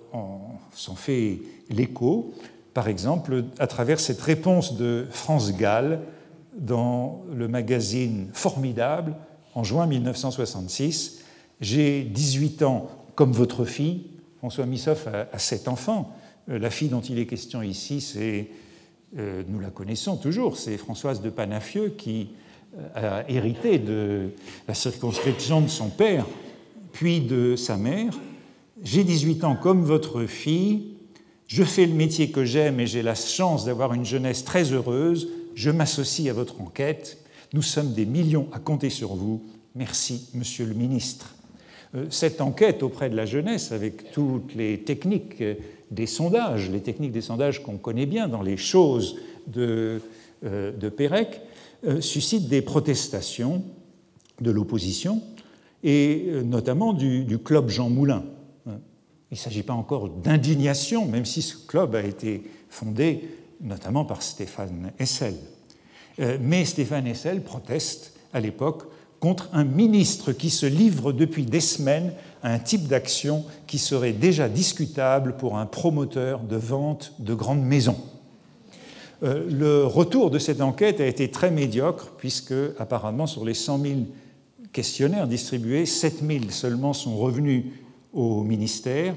[0.74, 1.40] s'en fait
[1.72, 2.36] l'écho,
[2.76, 6.02] par exemple à travers cette réponse de France Gall
[6.56, 9.16] dans le magazine Formidable
[9.56, 11.24] en juin 1966.
[11.62, 14.06] J'ai 18 ans comme votre fille.
[14.38, 16.16] François Missoff a 7 enfants.
[16.48, 18.50] La fille dont il est question ici, c'est
[19.16, 22.30] nous la connaissons toujours, c'est Françoise de Panafieux qui
[22.80, 24.32] euh, a hérité de
[24.68, 26.26] la circonscription de son père,
[26.92, 28.20] puis de sa mère.
[28.82, 30.96] J'ai 18 ans comme votre fille,
[31.46, 35.30] je fais le métier que j'aime et j'ai la chance d'avoir une jeunesse très heureuse,
[35.54, 37.20] je m'associe à votre enquête,
[37.54, 39.44] nous sommes des millions à compter sur vous,
[39.76, 41.36] merci monsieur le ministre.
[41.94, 45.44] Euh, cette enquête auprès de la jeunesse, avec toutes les techniques
[45.94, 50.02] des sondages, les techniques des sondages qu'on connaît bien dans les choses de,
[50.44, 51.42] euh, de Pérec,
[51.86, 53.64] euh, suscitent des protestations
[54.42, 55.22] de l'opposition
[55.84, 58.24] et euh, notamment du, du, club Jean Moulin.
[58.66, 63.30] Il ne s'agit pas encore d'indignation, même si ce club a été fondé
[63.62, 65.34] notamment par Stéphane Hessel.
[66.40, 68.84] Mais Stéphane Hessel proteste à l'époque
[69.24, 74.12] contre un ministre qui se livre depuis des semaines à un type d'action qui serait
[74.12, 77.96] déjà discutable pour un promoteur de vente de grandes maisons.
[79.22, 83.94] le retour de cette enquête a été très médiocre, puisque apparemment sur les 100 000
[84.74, 87.68] questionnaires distribués, 7 000 seulement sont revenus
[88.12, 89.16] au ministère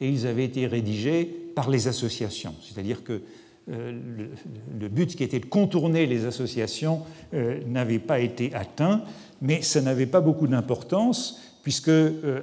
[0.00, 1.24] et ils avaient été rédigés
[1.56, 2.54] par les associations.
[2.62, 3.22] C'est-à-dire que
[3.70, 3.92] euh,
[4.80, 7.02] le, but qui était de contourner les associations
[7.34, 9.02] euh, n'avait pas été atteint,
[9.42, 12.40] mais ça n'avait pas beaucoup d'importance, puisque euh,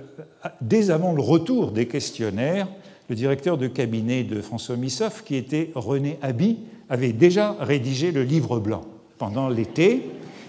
[0.61, 2.67] dès avant le retour des questionnaires,
[3.09, 6.59] le directeur de cabinet de François Missoff, qui était René Haby,
[6.89, 8.83] avait déjà rédigé le livre blanc
[9.17, 10.03] pendant l'été,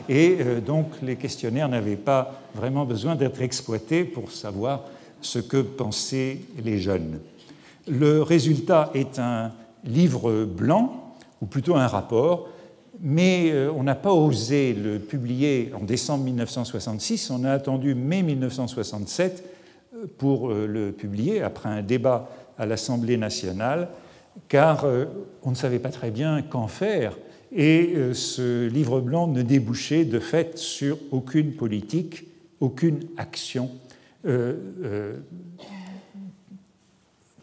[0.09, 4.85] et donc les questionnaires n'avaient pas vraiment besoin d'être exploités pour savoir
[5.21, 7.19] ce que pensaient les jeunes.
[7.89, 9.53] Le résultat est un
[9.87, 12.49] livre blanc, ou plutôt un rapport,
[13.01, 18.23] mais euh, on n'a pas osé le publier en décembre 1966, on a attendu mai
[18.23, 19.45] 1967
[19.95, 23.89] euh, pour euh, le publier, après un débat à l'Assemblée nationale,
[24.49, 24.87] car
[25.43, 27.17] on ne savait pas très bien qu'en faire,
[27.55, 32.27] et ce livre blanc ne débouchait de fait sur aucune politique,
[32.61, 33.71] aucune action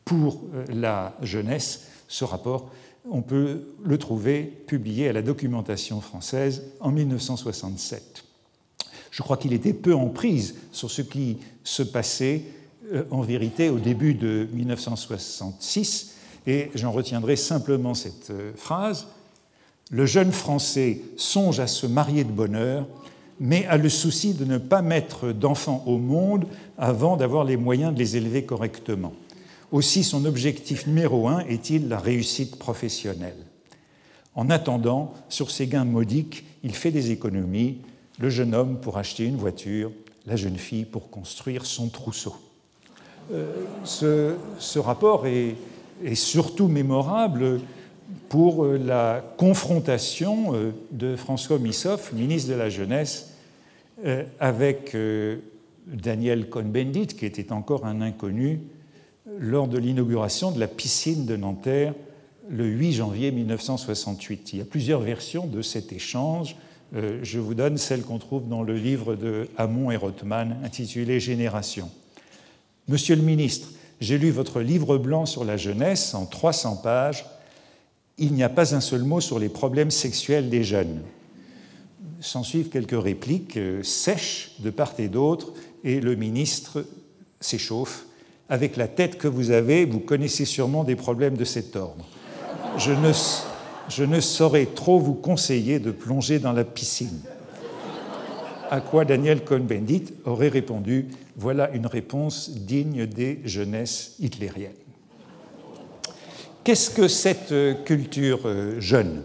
[0.06, 2.70] pour la jeunesse ce rapport,
[3.10, 8.24] on peut le trouver publié à la documentation française en 1967.
[9.10, 12.44] Je crois qu'il était peu en prise sur ce qui se passait
[12.94, 16.14] euh, en vérité au début de 1966,
[16.46, 19.08] et j'en retiendrai simplement cette euh, phrase.
[19.90, 22.86] Le jeune Français songe à se marier de bonne heure,
[23.40, 26.46] mais a le souci de ne pas mettre d'enfants au monde
[26.78, 29.14] avant d'avoir les moyens de les élever correctement.
[29.74, 33.48] Aussi, son objectif numéro un est-il la réussite professionnelle.
[34.36, 37.80] En attendant, sur ses gains modiques, il fait des économies,
[38.20, 39.92] le jeune homme pour acheter une voiture,
[40.28, 42.36] la jeune fille pour construire son trousseau.
[43.32, 45.56] Euh, ce, rapport est,
[46.14, 47.60] surtout mémorable
[48.30, 53.34] pour la confrontation euh, de François Missoff, ministre de la Jeunesse,
[54.06, 54.96] euh, avec
[55.88, 58.60] Daniel Cohn-Bendit, qui était encore un inconnu,
[59.40, 61.94] lors de l'inauguration de la piscine de Nanterre
[62.50, 64.54] le 8 janvier 1968.
[64.54, 66.58] Il y a plusieurs versions de cet échange.
[66.96, 71.20] Euh, je vous donne celle qu'on trouve dans le livre de Hamon et Rothman intitulé
[71.20, 71.90] Génération.
[72.90, 73.70] Monsieur le ministre,
[74.02, 77.26] j'ai lu votre livre blanc sur la jeunesse en 300 pages.
[78.18, 81.02] Il n'y a pas un seul mot sur les problèmes sexuels des jeunes.
[82.20, 85.54] S'en suivent quelques répliques euh, sèches de part et d'autre,
[85.86, 86.86] et le ministre
[87.40, 88.06] s'échauffe
[88.50, 92.06] avec la tête que vous avez, vous connaissez sûrement des problèmes de cet ordre.
[92.78, 97.22] Je ne, saurais trop vous conseiller de plonger dans la piscine.
[98.70, 104.72] À quoi Daniel Cohn-Bendit aurait répondu Voilà une réponse digne des jeunesses hitlériennes.
[106.64, 107.54] Qu'est-ce que cette
[107.84, 109.24] culture euh, jeune?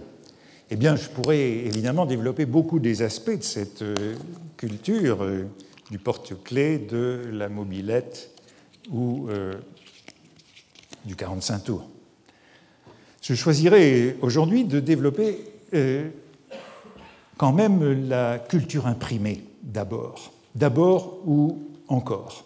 [0.71, 3.95] Eh bien, je pourrais évidemment développer beaucoup des aspects de cette euh,
[4.59, 5.47] culture, euh,
[5.91, 8.31] du porte-clés, de la mobilette,
[8.90, 9.55] ou euh,
[11.05, 11.88] du 45 tours.
[13.22, 15.38] Je choisirai aujourd'hui de développer
[15.74, 16.09] euh,
[17.37, 20.33] quand même la culture imprimée d'abord.
[20.55, 22.44] D'abord ou encore.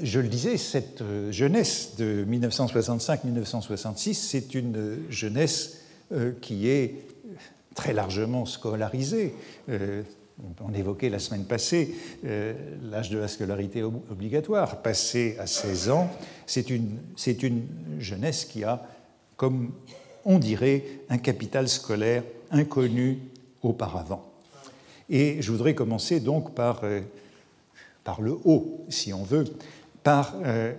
[0.00, 5.80] Je le disais, cette euh, jeunesse de 1965-1966, c'est une jeunesse
[6.42, 7.06] qui est
[7.74, 9.34] très largement scolarisée
[10.60, 11.94] on évoquait la semaine passée
[12.24, 16.10] euh, l'âge de la scolarité obligatoire, passé à 16 ans,
[16.46, 17.66] c'est une, une,
[17.98, 18.86] jeunesse qui a,
[19.36, 19.72] comme
[20.24, 23.18] on dirait, un capital scolaire inconnu
[23.62, 24.24] auparavant.
[25.08, 27.00] Et je voudrais commencer donc par, euh,
[28.02, 29.44] par le haut, si on veut,
[30.02, 30.72] par euh,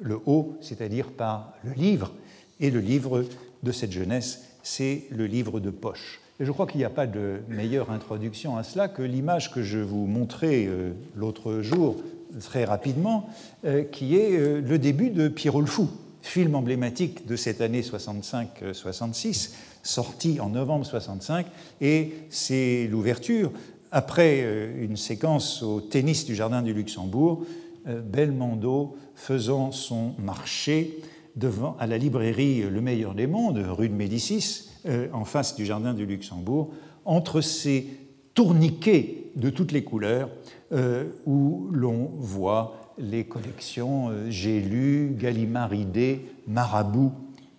[0.00, 2.12] le haut, c'est-à-dire par le livre.
[2.60, 3.24] Et le livre
[3.62, 6.20] de cette jeunesse, c'est le livre de poche.
[6.40, 9.80] Je crois qu'il n'y a pas de meilleure introduction à cela que l'image que je
[9.80, 11.96] vous montrais euh, l'autre jour,
[12.40, 13.28] très rapidement,
[13.64, 15.88] euh, qui est euh, le début de Pierrot le Fou,
[16.22, 21.46] film emblématique de cette année 65-66, sorti en novembre 65,
[21.80, 23.50] et c'est l'ouverture,
[23.90, 24.44] après
[24.78, 27.46] une séquence au tennis du Jardin du Luxembourg,
[27.86, 30.98] Belmondo faisant son marché
[31.36, 35.66] devant, à la librairie Le Meilleur des Mondes, rue de Médicis, euh, en face du
[35.66, 36.70] jardin du Luxembourg,
[37.04, 37.86] entre ces
[38.32, 40.30] tourniquets de toutes les couleurs
[40.72, 47.12] euh, où l'on voit les collections euh, J'ai lu, Gallimard-Idée, Marabout,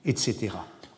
[0.06, 0.50] etc.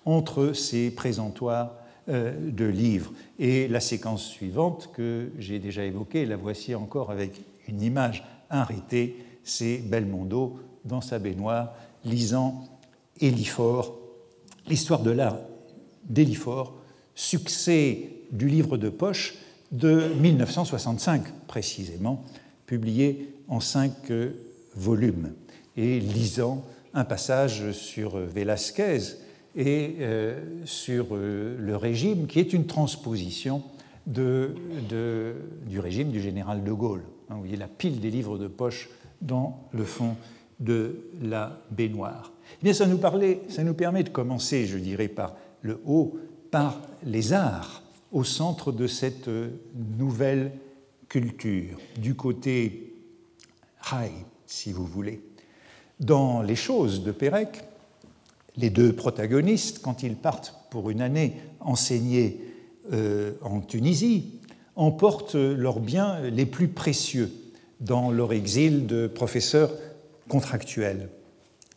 [0.05, 1.75] Entre ces présentoirs
[2.07, 3.13] de livres.
[3.37, 9.15] Et la séquence suivante que j'ai déjà évoquée, la voici encore avec une image arrêtée,
[9.43, 11.73] c'est Belmondo dans sa baignoire
[12.03, 12.63] lisant
[13.19, 13.95] Élifort,
[14.67, 15.37] l'histoire de l'art
[16.05, 16.75] d'Élifort,
[17.15, 19.35] succès du livre de poche
[19.71, 22.23] de 1965 précisément,
[22.65, 24.11] publié en cinq
[24.75, 25.33] volumes,
[25.77, 28.99] et lisant un passage sur Velázquez
[29.55, 33.63] et euh, sur euh, le régime, qui est une transposition
[34.07, 34.55] de,
[35.67, 37.03] du régime du général de Gaulle.
[37.29, 38.89] Hein, vous voyez la pile des livres de poche
[39.21, 40.15] dans le fond
[40.59, 42.31] de la baignoire.
[42.61, 46.17] Eh bien, ça nous, parlait, ça nous permet de commencer, je dirais, par le haut,
[46.49, 49.49] par les arts, au centre de cette euh,
[49.97, 50.51] nouvelle
[51.07, 52.93] culture, du côté
[53.91, 54.11] high,
[54.45, 55.21] si vous voulez.
[55.99, 57.63] Dans les choses de Pérec,
[58.57, 62.41] les deux protagonistes, quand ils partent pour une année enseigner
[62.91, 64.39] euh, en Tunisie,
[64.75, 67.31] emportent leurs biens les plus précieux
[67.79, 69.71] dans leur exil de professeurs
[70.27, 71.09] contractuels.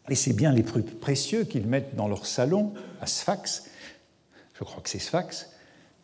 [0.08, 3.70] Et c'est bien les plus précieux qu'ils mettent dans leur salon à Sfax,
[4.54, 5.50] je crois que c'est Sfax,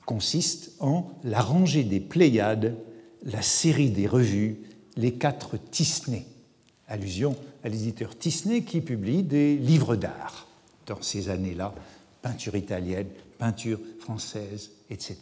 [0.07, 2.77] consiste en la rangée des Pléiades,
[3.25, 4.61] la série des revues,
[4.97, 6.27] les quatre Tisney,
[6.89, 10.49] allusion à l'éditeur Tisney qui publie des livres d'art
[10.87, 11.75] dans ces années-là,
[12.23, 13.07] peinture italienne,
[13.39, 15.19] peinture française, etc.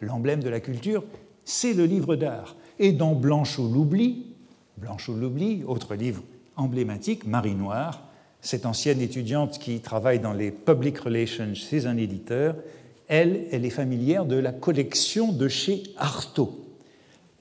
[0.00, 1.02] L'emblème de la culture,
[1.44, 2.56] c'est le livre d'art.
[2.78, 4.26] Et dans Blanche ou l'oubli,
[4.76, 6.22] Blanche ou l'oubli, autre livre
[6.56, 8.09] emblématique, Marie Noire,
[8.42, 12.56] cette ancienne étudiante qui travaille dans les public relations chez un éditeur,
[13.08, 16.64] elle, elle est familière de la collection de chez Artaud.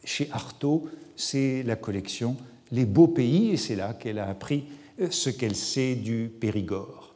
[0.03, 2.35] Chez Artaud, c'est la collection
[2.71, 4.63] Les Beaux Pays, et c'est là qu'elle a appris
[5.09, 7.13] ce qu'elle sait du Périgord.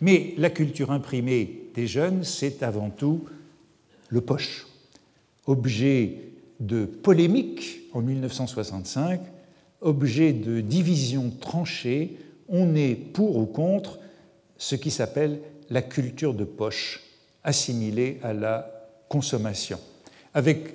[0.00, 3.24] Mais la culture imprimée des jeunes, c'est avant tout
[4.08, 4.66] le poche,
[5.46, 6.16] objet
[6.58, 9.20] de polémique en 1965,
[9.80, 12.16] objet de division tranchée,
[12.50, 13.98] on est pour ou contre
[14.58, 15.40] ce qui s'appelle
[15.70, 17.02] la culture de poche,
[17.44, 18.70] assimilée à la
[19.08, 19.78] consommation.
[20.34, 20.74] Avec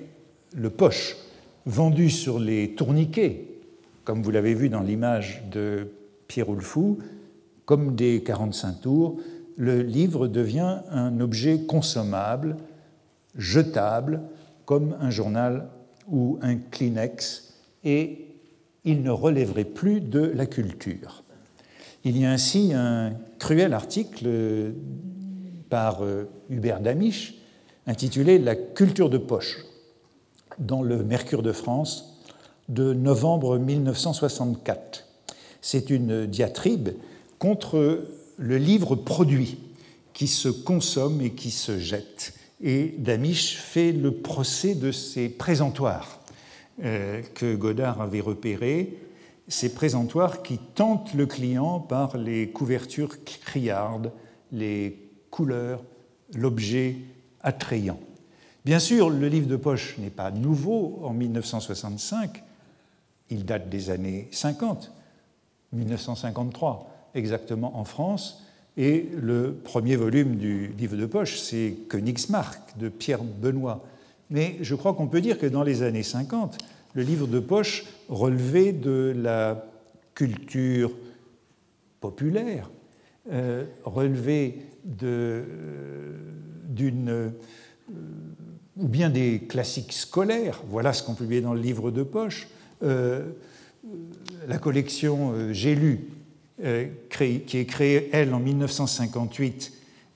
[0.54, 1.16] le poche
[1.66, 3.44] vendu sur les tourniquets,
[4.04, 5.88] comme vous l'avez vu dans l'image de
[6.28, 6.98] Pierre Oulfou,
[7.64, 9.18] comme des 45 tours,
[9.56, 12.56] le livre devient un objet consommable,
[13.36, 14.22] jetable,
[14.64, 15.68] comme un journal
[16.08, 17.54] ou un Kleenex,
[17.84, 18.26] et
[18.84, 21.24] il ne relèverait plus de la culture.
[22.08, 24.28] Il y a ainsi un cruel article
[25.68, 27.34] par euh, Hubert Damisch
[27.88, 29.64] intitulé La culture de poche
[30.60, 32.22] dans le Mercure de France
[32.68, 35.04] de novembre 1964.
[35.60, 36.90] C'est une diatribe
[37.40, 38.04] contre
[38.36, 39.58] le livre produit
[40.12, 42.34] qui se consomme et qui se jette.
[42.62, 46.20] Et Damisch fait le procès de ces présentoirs
[46.84, 48.96] euh, que Godard avait repérés,
[49.48, 54.12] ces présentoirs qui tentent le client par les couvertures criardes,
[54.52, 55.82] les couleurs,
[56.34, 56.96] l'objet
[57.40, 58.00] attrayant.
[58.64, 62.42] Bien sûr, le livre de poche n'est pas nouveau en 1965,
[63.30, 64.92] il date des années 50,
[65.72, 68.42] 1953 exactement en France,
[68.76, 73.84] et le premier volume du livre de poche, c'est Königsmark de Pierre Benoît.
[74.28, 76.58] Mais je crois qu'on peut dire que dans les années 50,
[76.96, 79.64] le livre de poche relevait de la
[80.14, 80.90] culture
[82.00, 82.70] populaire,
[83.30, 84.56] euh, relevait
[85.02, 85.44] euh,
[86.68, 87.30] d'une euh,
[88.76, 92.48] ou bien des classiques scolaires, voilà ce qu'on publiait dans le livre de poche.
[92.82, 96.10] la collection J'ai lu
[96.64, 99.72] euh, qui est créée, elle, en 1958,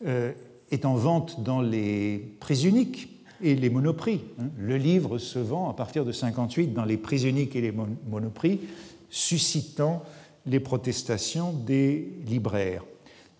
[0.06, 0.32] euh,
[0.70, 4.20] est en vente dans les prix uniques et les monoprix.
[4.38, 4.50] Hein.
[4.58, 7.72] Le livre se vend à partir de 1958 dans les prix uniques et les
[8.08, 8.60] monoprix,
[9.08, 10.02] suscitant
[10.46, 12.84] les protestations des libraires.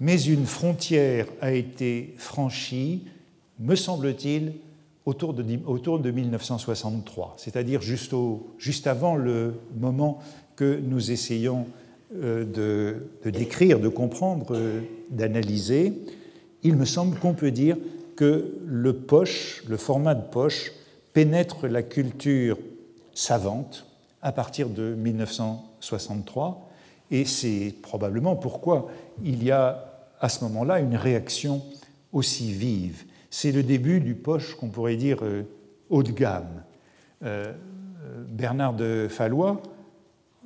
[0.01, 3.05] Mais une frontière a été franchie,
[3.59, 4.55] me semble-t-il,
[5.07, 8.15] autour de, autour de 1963, c'est-à-dire juste,
[8.59, 10.19] juste, avant le moment
[10.57, 11.67] que nous essayons
[12.17, 14.81] euh, de, décrire, de comprendre, euh,
[15.11, 15.93] d'analyser,
[16.63, 17.77] il me semble qu'on peut dire
[18.17, 20.73] que le poche, le format de poche,
[21.13, 22.59] pénètre la culture
[23.15, 23.87] savante
[24.23, 26.69] à partir de 1963,
[27.11, 28.91] et c'est probablement pourquoi
[29.25, 29.87] il y a
[30.21, 31.63] à ce moment-là une réaction
[32.13, 33.05] aussi vive.
[33.31, 35.43] C'est le début du poche qu'on pourrait dire euh,
[35.89, 36.63] haut de gamme.
[38.31, 39.61] Bernard de Fallois,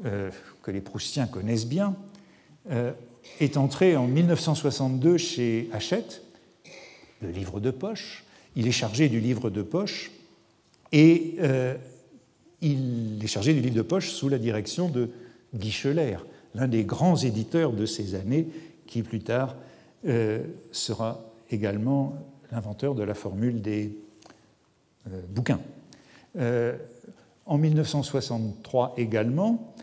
[0.02, 1.94] que les Proustiens connaissent bien,
[2.70, 2.92] euh,
[3.40, 6.23] est entré en 1962 chez Hachette,
[7.24, 8.24] le livre de poche.
[8.56, 10.12] Il est chargé du livre de poche
[10.92, 11.74] et euh,
[12.60, 15.10] il est chargé du livre de poche sous la direction de
[15.54, 16.18] Guy Scheller,
[16.54, 18.46] l'un des grands éditeurs de ces années,
[18.86, 19.56] qui plus tard
[20.72, 22.18] sera également
[22.52, 23.96] l'inventeur de la formule des
[25.30, 25.60] bouquins.
[26.36, 29.74] en 1963 également,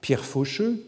[0.00, 0.82] Pierre Faucheux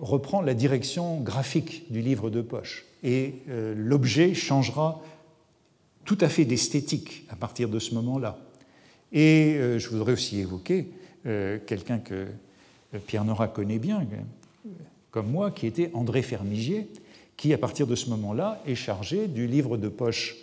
[0.00, 3.34] reprend la direction graphique du livre de poche et
[3.76, 5.02] l'objet changera
[6.04, 8.38] tout à fait d'esthétique à partir de ce moment-là.
[9.12, 10.88] Et euh, je voudrais aussi évoquer
[11.26, 12.14] euh, quelqu'un que
[12.94, 14.06] euh, Pierre Nora connaît bien,
[15.10, 16.88] comme moi, qui était André Fermigier,
[17.36, 20.36] qui, à partir de ce moment-là, est chargé du livre de poche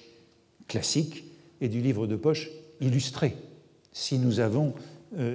[0.68, 1.26] classique
[1.62, 2.50] et du livre de poche
[2.80, 3.36] illustré.
[3.92, 4.74] Si nous avons,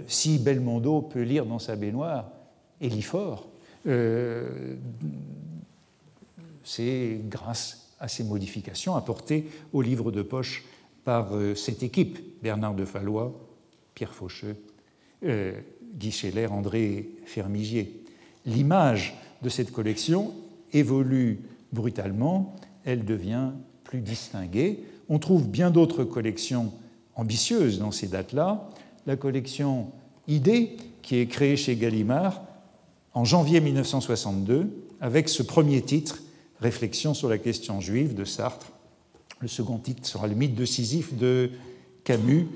[0.06, 2.30] si Belmondo peut lire dans sa baignoire
[2.80, 3.48] Eliphore,
[6.64, 10.64] c'est grâce à ces modifications apportées au livre de poche
[11.04, 13.32] par euh, cette équipe, Bernard de Fallois,
[13.94, 14.56] Pierre Faucheux,
[15.24, 15.52] euh,
[15.94, 18.02] Guy Scheller, André Fermigier.
[18.46, 20.32] L'image de cette collection
[20.72, 21.40] évolue
[21.72, 23.50] brutalement, elle devient
[23.84, 24.80] plus distinguée.
[25.08, 26.72] On trouve bien d'autres collections
[27.14, 28.68] ambitieuses dans ces dates-là.
[29.06, 29.92] La collection
[30.26, 32.42] Idée, qui est créée chez Gallimard
[33.12, 36.22] en janvier 1962, avec ce premier titre,
[36.64, 38.72] Réflexion sur la question juive de Sartre.
[39.40, 41.50] Le second titre sera Le mythe de Sisyphe de
[42.04, 42.46] Camus.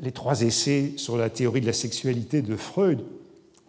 [0.00, 3.04] Les trois essais sur la théorie de la sexualité de Freud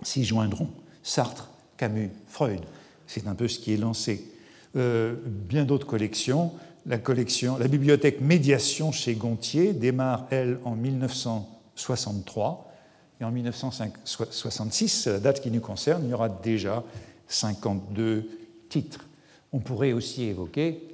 [0.02, 0.70] s'y joindront.
[1.04, 2.62] Sartre, Camus, Freud.
[3.06, 4.32] C'est un peu ce qui est lancé.
[4.78, 6.54] Euh, bien d'autres collections.
[6.86, 12.72] La, collection, la bibliothèque Médiation chez Gontier démarre, elle, en 1963.
[13.20, 16.82] Et en 1966, la date qui nous concerne, il y aura déjà
[17.28, 18.30] 52
[18.70, 19.09] titres.
[19.52, 20.94] On pourrait aussi évoquer,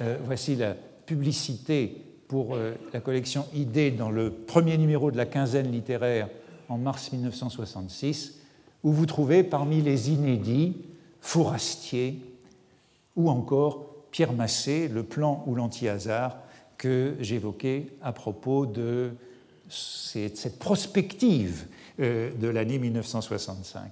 [0.00, 5.24] euh, voici la publicité pour euh, la collection Idées dans le premier numéro de la
[5.24, 6.28] quinzaine littéraire
[6.68, 8.40] en mars 1966,
[8.82, 10.76] où vous trouvez parmi les inédits
[11.20, 12.20] Fourastier
[13.16, 16.36] ou encore Pierre Massé, le plan ou l'anti-hasard
[16.76, 19.12] que j'évoquais à propos de
[19.68, 21.66] cette prospective
[21.98, 23.90] euh, de l'année 1965.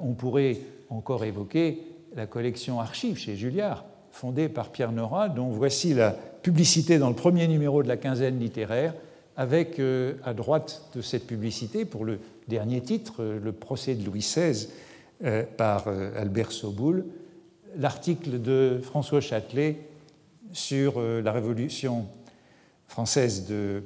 [0.00, 5.92] On pourrait encore évoquer la collection Archives chez Julliard, fondée par Pierre Nora, dont voici
[5.92, 8.94] la publicité dans le premier numéro de la quinzaine littéraire,
[9.36, 14.04] avec euh, à droite de cette publicité, pour le dernier titre, euh, Le procès de
[14.04, 14.68] Louis XVI
[15.24, 17.04] euh, par Albert Soboul,
[17.76, 19.76] l'article de François Châtelet
[20.52, 22.06] sur la Révolution
[22.88, 23.82] française de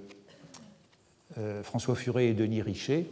[1.63, 3.11] François Furet et Denis Richer,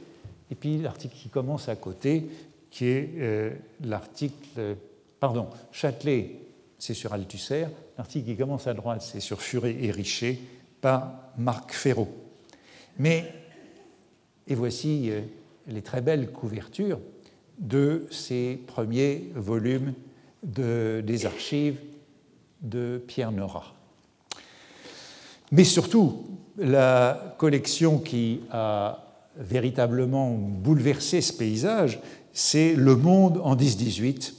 [0.51, 2.29] et puis l'article qui commence à côté,
[2.71, 4.77] qui est l'article
[5.21, 6.41] Pardon, Châtelet,
[6.79, 7.67] c'est sur Althusser.
[7.97, 10.41] L'article qui commence à droite, c'est sur Furet et Richer
[10.81, 12.09] par Marc Ferraud.
[12.99, 13.33] Mais,
[14.47, 15.23] et voici euh,
[15.67, 17.01] les très belles couvertures
[17.59, 19.93] de ces premiers volumes
[20.45, 21.81] des archives
[22.63, 23.75] de Pierre Nora.
[25.51, 29.05] Mais surtout, la collection qui a
[29.37, 32.01] véritablement bouleversé ce paysage,
[32.33, 34.38] c'est Le Monde en 10-18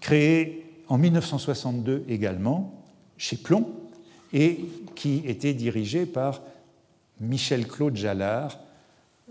[0.00, 2.82] créé en 1962 également
[3.16, 3.68] chez Plomb
[4.32, 6.42] et qui était dirigé par
[7.20, 8.58] Michel Claude Jallard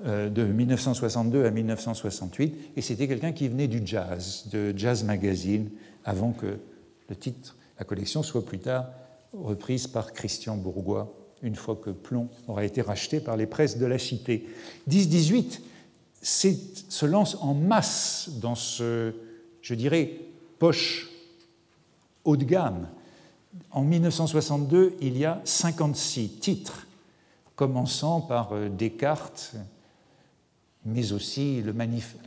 [0.06, 2.72] euh, de 1962 à 1968.
[2.78, 5.70] Et c'était quelqu'un qui venait du jazz, de Jazz Magazine,
[6.06, 6.60] avant que
[7.10, 8.86] le titre, la collection soit plus tard
[9.34, 13.86] reprise par Christian Bourgois, une fois que Plomb aura été racheté par les presses de
[13.86, 14.48] la Cité.
[14.90, 15.60] 10-18
[16.22, 19.14] se lance en masse dans ce,
[19.62, 20.29] je dirais,
[20.60, 21.08] poche
[22.26, 22.88] haut de gamme.
[23.72, 26.86] En 1962, il y a 56 titres,
[27.56, 29.56] commençant par euh, Descartes,
[30.86, 31.64] mais aussi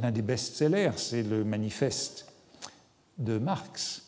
[0.01, 2.33] l'un des best-sellers, c'est le manifeste
[3.19, 4.03] de Marx,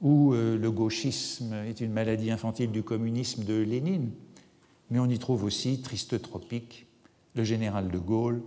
[0.00, 4.10] ou euh, le gauchisme est une maladie infantile du communisme de Lénine,
[4.90, 6.86] mais on y trouve aussi Triste Tropique,
[7.34, 8.42] le général de Gaulle,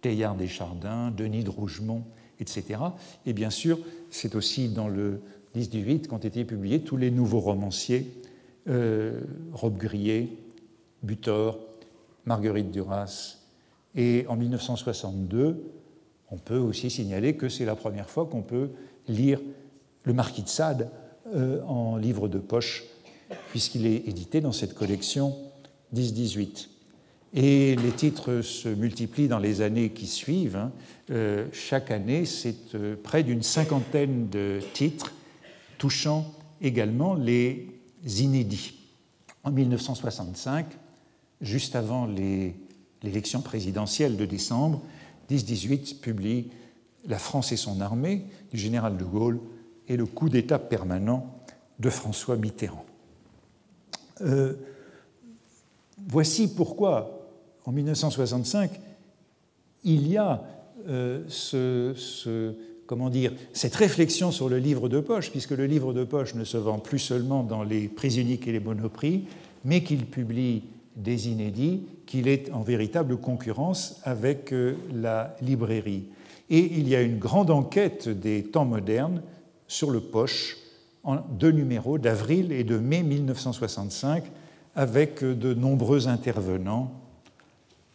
[0.00, 2.04] Teilhard des Chardins, Denis de Rougemont,
[2.42, 2.80] etc.
[3.24, 3.78] Et bien sûr,
[4.10, 5.22] c'est aussi dans le
[5.54, 8.12] 10 du 8 qu'ont été publiés tous les nouveaux romanciers,
[8.68, 9.20] euh,
[9.52, 10.28] Rob Grillet,
[11.02, 11.58] Butor,
[12.26, 13.38] Marguerite Duras.
[13.94, 15.62] Et en 1962,
[16.30, 18.70] on peut aussi signaler que c'est la première fois qu'on peut
[19.08, 19.40] lire
[20.04, 20.90] le Marquis de Sade
[21.34, 22.84] euh, en livre de poche,
[23.50, 25.36] puisqu'il est édité dans cette collection
[25.94, 26.71] 10-18.
[27.34, 30.56] Et les titres se multiplient dans les années qui suivent.
[30.56, 30.72] Hein.
[31.10, 35.12] Euh, chaque année, c'est euh, près d'une cinquantaine de titres
[35.78, 37.68] touchant également les
[38.04, 38.78] inédits.
[39.44, 40.66] En 1965,
[41.40, 44.82] juste avant l'élection présidentielle de décembre,
[45.30, 46.50] 10-18 publie
[47.06, 49.40] la France et son armée du général de Gaulle
[49.88, 51.34] et le coup d'État permanent
[51.78, 52.86] de François Mitterrand.
[54.20, 54.54] Euh,
[56.06, 57.21] voici pourquoi,
[57.64, 58.70] en 1965,
[59.84, 60.42] il y a
[60.88, 61.22] euh,
[63.52, 66.78] cette réflexion sur le livre de poche, puisque le livre de poche ne se vend
[66.78, 69.24] plus seulement dans les prix uniques et les monoprix,
[69.64, 70.64] mais qu'il publie
[70.96, 76.04] des inédits, qu'il est en véritable concurrence avec euh, la librairie.
[76.50, 79.22] Et il y a une grande enquête des temps modernes
[79.68, 80.58] sur le poche
[81.04, 84.24] en deux numéros d'avril et de mai 1965
[84.74, 86.92] avec euh, de nombreux intervenants.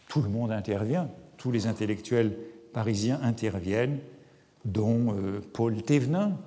[0.07, 2.37] Tout le monde intervient, tous les intellectuels
[2.73, 3.99] parisiens interviennent,
[4.65, 6.37] dont euh, Paul Thévenin,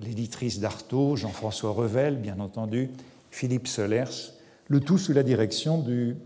[0.00, 2.90] l'éditrice d'Artaud, Jean-François Revel, bien entendu,
[3.32, 4.32] Philippe Solers,
[4.68, 6.16] le tout sous la direction du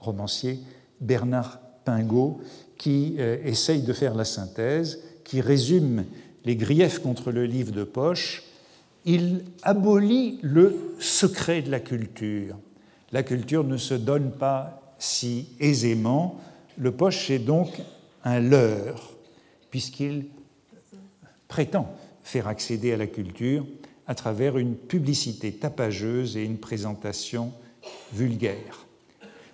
[0.00, 0.60] romancier
[1.00, 2.40] Bernard Pingot,
[2.76, 6.04] qui euh, essaye de faire la synthèse, qui résume
[6.44, 8.44] les griefs contre le livre de poche.
[9.04, 12.56] Il abolit le secret de la culture.
[13.12, 16.40] La culture ne se donne pas si aisément.
[16.76, 17.80] Le poche est donc
[18.24, 19.12] un leurre,
[19.70, 20.26] puisqu'il
[21.48, 23.66] prétend faire accéder à la culture
[24.06, 27.52] à travers une publicité tapageuse et une présentation
[28.12, 28.86] vulgaire.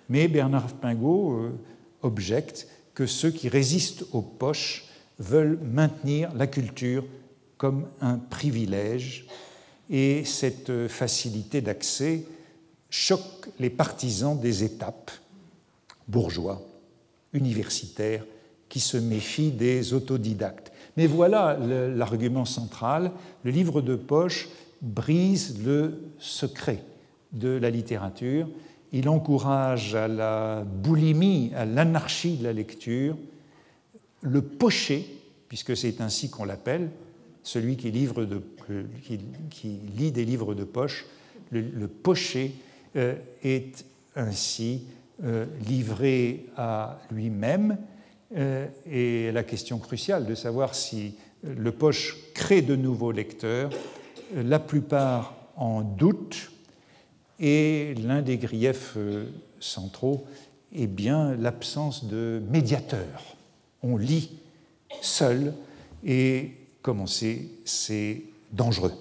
[0.09, 1.51] Mais Bernard Pingot euh,
[2.01, 4.85] objecte que ceux qui résistent aux poches
[5.19, 7.05] veulent maintenir la culture
[7.57, 9.25] comme un privilège
[9.89, 12.23] et cette facilité d'accès
[12.89, 15.11] choque les partisans des étapes,
[16.07, 16.61] bourgeois,
[17.33, 18.23] universitaires,
[18.69, 20.71] qui se méfient des autodidactes.
[20.97, 23.11] Mais voilà l'argument central,
[23.43, 24.49] le livre de poche
[24.81, 26.83] brise le secret
[27.33, 28.47] de la littérature.
[28.91, 33.17] Il encourage à la boulimie, à l'anarchie de la lecture,
[34.21, 35.05] le pocher,
[35.49, 36.89] puisque c'est ainsi qu'on l'appelle,
[37.43, 38.41] celui qui, de,
[39.49, 41.05] qui, lit des livres de poche,
[41.51, 42.53] le, pocher
[42.95, 43.85] euh, est
[44.15, 45.04] ainsi euh,
[45.67, 47.77] livré à lui-même.
[48.35, 53.69] Euh, et la question cruciale de savoir si le poche crée de nouveaux lecteurs,
[54.33, 56.51] la plupart en doutent,
[57.39, 59.25] et l'un des griefs euh,
[59.59, 60.25] centraux
[60.73, 63.35] est bien l'absence de médiateur.
[63.83, 64.31] On lit
[65.01, 65.53] seul
[66.03, 66.51] et,
[66.81, 68.93] comme on sait, c'est dangereux.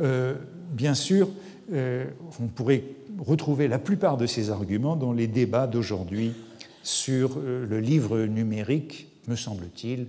[0.00, 0.34] Euh,
[0.72, 1.28] bien sûr,
[1.72, 2.06] euh,
[2.40, 2.84] on pourrait
[3.18, 6.32] retrouver la plupart de ces arguments dans les débats d'aujourd'hui
[6.82, 10.08] sur le livre numérique, me semble-t-il.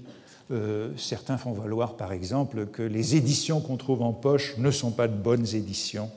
[0.97, 5.07] certains font valoir, par exemple, que les éditions qu'on trouve en poche ne sont pas
[5.07, 6.09] de bonnes éditions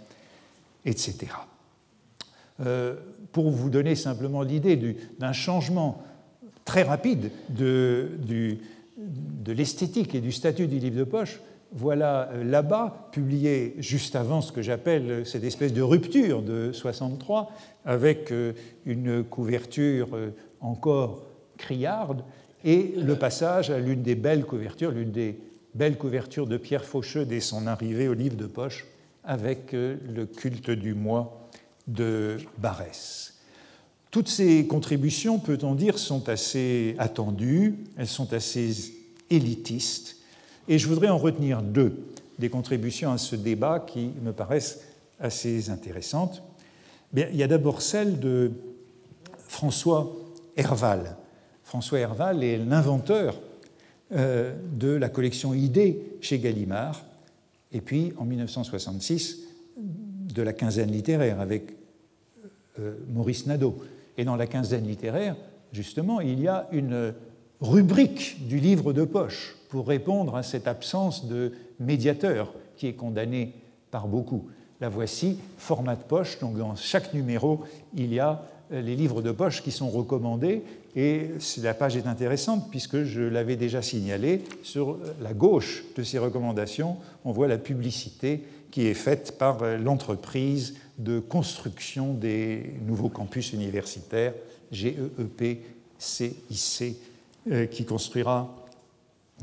[0.89, 1.16] etc.
[2.61, 2.97] Euh,
[3.32, 6.03] pour vous donner simplement l'idée d'un changement
[6.64, 11.41] très rapide de, de l'esthétique et du statut du livre de poche,
[11.73, 17.53] voilà euh, là-bas, publié juste avant ce que j'appelle cette espèce de rupture de 63,
[17.85, 18.53] avec euh,
[18.87, 20.09] une couverture
[20.61, 21.23] encore
[21.57, 22.23] criarde,
[22.64, 25.39] et le passage à l'une des belles couvertures, l'une des
[25.75, 28.87] belles couvertures de Pierre Faucheux dès son arrivée au livre de poche,
[29.25, 31.49] avec euh, le culte du moi
[31.87, 33.35] de Barès.
[34.11, 38.95] Toutes ces contributions, peut-on dire, sont assez attendues, elles sont assez
[39.31, 40.16] élitistes,
[40.69, 41.97] et je voudrais en retenir deux
[42.39, 44.81] des contributions à ce débat qui me paraissent
[45.19, 46.43] assez intéressantes.
[47.14, 48.53] il y a d'abord celle de
[49.39, 50.14] François
[50.57, 51.16] Herval.
[51.64, 53.41] François Herval est l'inventeur
[54.12, 57.03] euh, de la collection Idées chez Gallimard,
[57.73, 59.41] et puis en 1966
[59.77, 61.75] de la quinzaine littéraire avec
[62.79, 63.77] euh, Maurice Nadeau.
[64.16, 65.37] Et dans la quinzaine littéraire,
[65.73, 67.14] justement, il y a une
[67.61, 73.53] rubrique du livre de poche pour répondre à cette absence de médiateur qui est condamnée
[73.91, 74.49] par beaucoup.
[74.81, 77.62] La voici, format de poche, donc dans chaque numéro,
[77.95, 78.43] il y a
[78.73, 80.62] euh, les livres de poche qui sont recommandés
[80.95, 81.31] et
[81.62, 84.43] la page est intéressante puisque je l'avais déjà signalé.
[84.62, 89.79] Sur la gauche de ces recommandations, on voit la publicité qui est faite par euh,
[89.79, 94.35] l'entreprise de construction des nouveaux campus universitaires,
[94.73, 95.64] GEEP
[95.99, 96.97] CIC,
[97.51, 98.55] euh, qui construira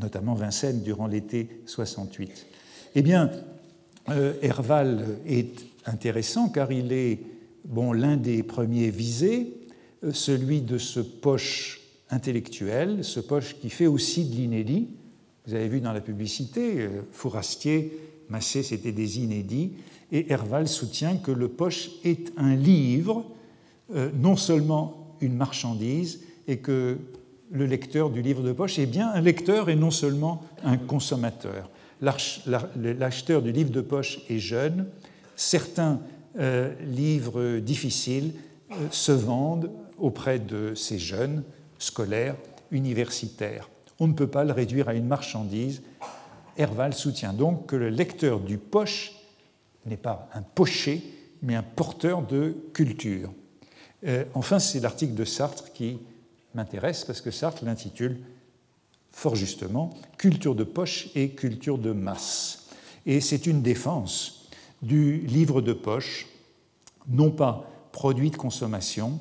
[0.02, 2.46] notamment Vincennes durant l'été 68.
[2.96, 3.30] Eh bien,
[4.42, 7.20] Herval est intéressant car il est
[7.66, 9.58] bon, l'un des premiers visés,
[10.04, 14.90] euh, celui de ce poche intellectuel, ce poche qui fait aussi de l'inédit.
[15.48, 17.98] Vous avez vu dans la publicité, euh, Fourastier,
[18.30, 19.74] Massé, c'était des inédits,
[20.12, 23.26] et Herval soutient que le poche est un livre,
[23.94, 26.98] euh, non seulement une marchandise, et que
[27.52, 31.70] le lecteur du livre de poche est bien un lecteur et non seulement un consommateur.
[32.02, 34.88] L'acheteur du livre de poche est jeune.
[35.36, 36.00] Certains
[36.40, 38.34] euh, livres difficiles
[38.72, 41.44] euh, se vendent auprès de ces jeunes
[41.80, 42.36] scolaires,
[42.72, 43.70] universitaires.
[44.00, 45.82] On ne peut pas le réduire à une marchandise.
[46.58, 49.14] Herval soutient donc que le lecteur du poche
[49.86, 51.02] n'est pas un pocher,
[51.42, 53.32] mais un porteur de culture.
[54.06, 56.00] Euh, enfin, c'est l'article de Sartre qui
[56.56, 58.20] m'intéresse parce que Sartre l'intitule
[59.12, 62.68] fort justement Culture de poche et culture de masse.
[63.06, 64.50] Et c'est une défense
[64.82, 66.28] du livre de poche,
[67.08, 69.20] non pas produit de consommation,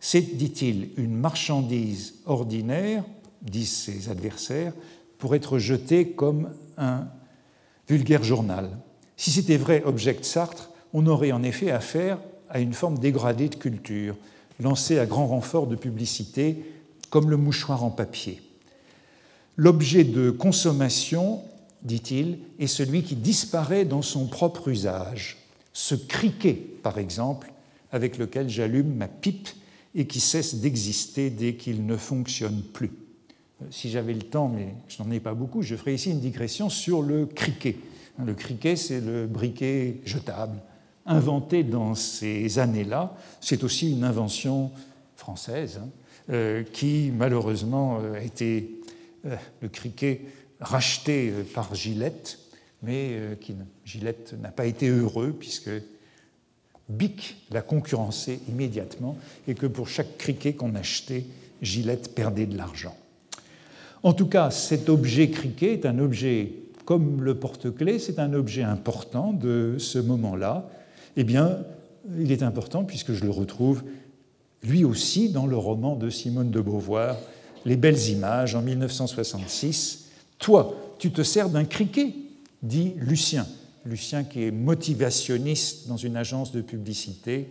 [0.00, 3.04] c'est, dit-il, une marchandise ordinaire,
[3.42, 4.72] disent ses adversaires,
[5.18, 7.08] pour être jetée comme un
[7.88, 8.70] vulgaire journal.
[9.16, 12.18] Si c'était vrai, objecte Sartre, on aurait en effet affaire
[12.48, 14.16] à une forme dégradée de culture,
[14.60, 16.64] lancée à grand renfort de publicité,
[17.10, 18.42] comme le mouchoir en papier.
[19.56, 21.40] L'objet de consommation,
[21.82, 25.38] dit-il, est celui qui disparaît dans son propre usage.
[25.72, 27.52] Ce criquet, par exemple,
[27.90, 29.48] avec lequel j'allume ma pipe
[29.94, 32.90] et qui cesse d'exister dès qu'il ne fonctionne plus.
[33.62, 36.20] Euh, si j'avais le temps, mais je n'en ai pas beaucoup, je ferai ici une
[36.20, 37.76] digression sur le criquet.
[38.22, 40.58] Le criquet, c'est le briquet jetable,
[41.04, 43.14] inventé dans ces années-là.
[43.40, 44.70] C'est aussi une invention
[45.16, 45.88] française, hein,
[46.72, 48.80] qui malheureusement euh, a été
[49.24, 50.22] le criquet
[50.60, 52.38] racheté par Gillette,
[52.82, 53.54] mais qui,
[53.84, 55.70] Gillette n'a pas été heureux puisque
[56.88, 59.16] Bic l'a concurrencé immédiatement
[59.48, 61.24] et que pour chaque criquet qu'on achetait,
[61.62, 62.96] Gillette perdait de l'argent.
[64.02, 66.52] En tout cas, cet objet criquet est un objet,
[66.84, 70.68] comme le porte-clés, c'est un objet important de ce moment-là.
[71.16, 71.58] Eh bien,
[72.18, 73.82] il est important puisque je le retrouve
[74.62, 77.16] lui aussi dans le roman de Simone de Beauvoir,
[77.64, 80.06] Les belles images, en 1966.
[80.38, 82.14] Toi, tu te sers d'un criquet,
[82.62, 83.46] dit Lucien,
[83.84, 87.48] Lucien, qui est motivationniste dans une agence de publicité,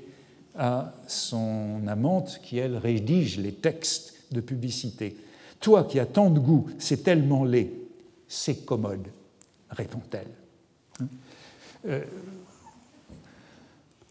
[0.58, 5.18] à son amante qui, elle, rédige les textes de publicité.
[5.60, 7.72] Toi qui as tant de goût, c'est tellement laid,
[8.28, 9.08] c'est commode,
[9.70, 10.28] répond-elle.
[11.88, 12.04] Euh,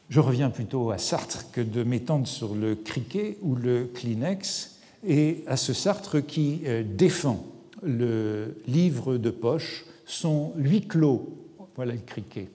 [0.09, 5.45] je reviens plutôt à Sartre que de m'étendre sur le criquet ou le Kleenex, et
[5.47, 7.45] à ce Sartre qui euh, défend
[7.83, 11.45] le livre de poche, son huis clos
[11.77, 12.49] voilà le criquet.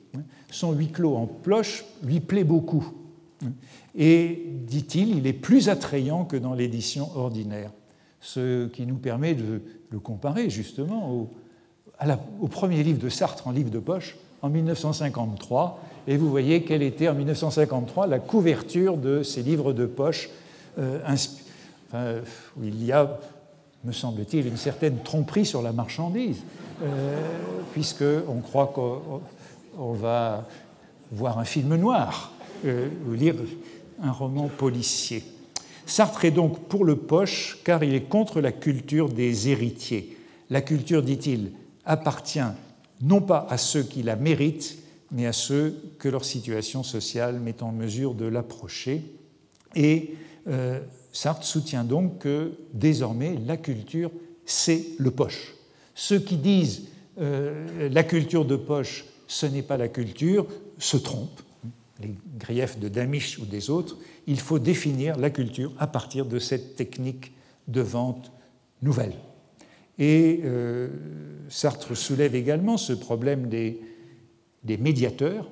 [0.50, 2.93] Son huis clos en ploche lui plaît beaucoup.
[3.95, 7.72] Et, dit-il, il est plus attrayant que dans l'édition ordinaire,
[8.22, 11.30] ce qui nous permet de le comparer justement au,
[12.41, 15.80] au premier livre de Sartre en livre de poche en 1953.
[16.10, 20.32] Et vous voyez quelle était en 1953 la couverture de ces livres de poche,
[20.80, 20.99] euh,
[22.57, 23.20] où il y a,
[23.84, 26.41] me semble-t-il, une certaine tromperie sur la marchandise.
[26.82, 27.16] Euh,
[27.74, 30.47] puisqu'on croit qu'on va
[31.12, 32.32] voir un film noir
[32.66, 33.36] euh, ou lire
[34.01, 35.24] un roman policier.
[35.86, 40.18] Sartre est donc pour le poche car il est contre la culture des héritiers.
[40.49, 41.51] La culture, dit-il,
[41.86, 42.39] appartient
[43.01, 44.79] non pas à ceux qui la méritent,
[45.12, 49.03] mais à ceux que leur situation sociale met en mesure de l'approcher.
[49.76, 50.16] Et
[50.47, 50.80] euh,
[51.12, 54.12] Sartre soutient donc que désormais la culture,
[54.45, 55.55] c'est le poche.
[55.95, 56.88] Ceux qui disent
[57.20, 60.47] euh, la culture de poche, ce n'est pas la culture,
[60.78, 61.41] se trompent.
[62.01, 63.97] Les griefs de Damisch ou des autres,
[64.28, 67.34] il faut définir la culture à partir de cette technique
[67.68, 68.32] de vente
[68.82, 69.16] nouvelle.
[69.97, 70.88] Et euh,
[71.49, 73.82] Sartre soulève également ce problème des,
[74.64, 75.49] des médiateurs,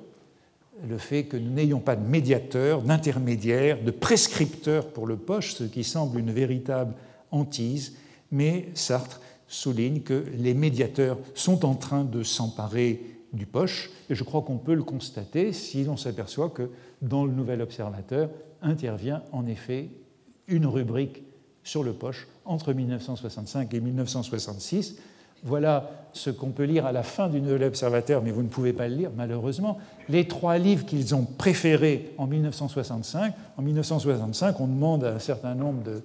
[0.86, 5.64] le fait que nous n'ayons pas de médiateurs, d'intermédiaires, de prescripteurs pour le poche, ce
[5.64, 6.94] qui semble une véritable
[7.30, 7.96] hantise,
[8.30, 13.02] mais Sartre souligne que les médiateurs sont en train de s'emparer
[13.32, 16.70] du poche, et je crois qu'on peut le constater si l'on s'aperçoit que
[17.02, 18.30] dans le Nouvel Observateur
[18.62, 19.88] intervient en effet
[20.46, 21.22] une rubrique
[21.62, 24.96] sur le poche entre 1965 et 1966.
[25.44, 28.72] Voilà ce qu'on peut lire à la fin du Nouvel Observateur, mais vous ne pouvez
[28.72, 29.78] pas le lire malheureusement.
[30.08, 33.34] Les trois livres qu'ils ont préférés en 1965.
[33.56, 36.02] En 1965, on demande à un certain nombre de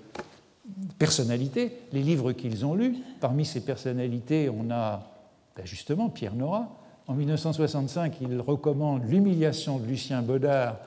[0.97, 2.95] personnalités, les livres qu'ils ont lus.
[3.19, 5.09] Parmi ces personnalités, on a
[5.55, 6.69] ben, justement Pierre Nora.
[7.07, 10.77] En 1965, il recommande L'humiliation de Lucien Baudard,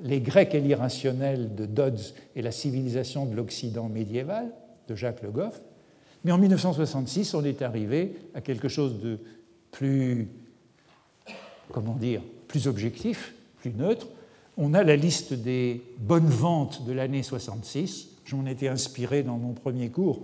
[0.00, 4.50] Les Grecs et l'irrationnel de Dodds et la civilisation de l'Occident médiéval
[4.88, 5.60] de Jacques Le Goff.
[6.24, 9.18] Mais en 1966, on est arrivé à quelque chose de
[9.70, 10.28] plus,
[11.70, 14.08] comment dire, plus objectif, plus neutre.
[14.56, 19.52] On a la liste des bonnes ventes de l'année 66 J'en étais inspiré dans mon
[19.52, 20.22] premier cours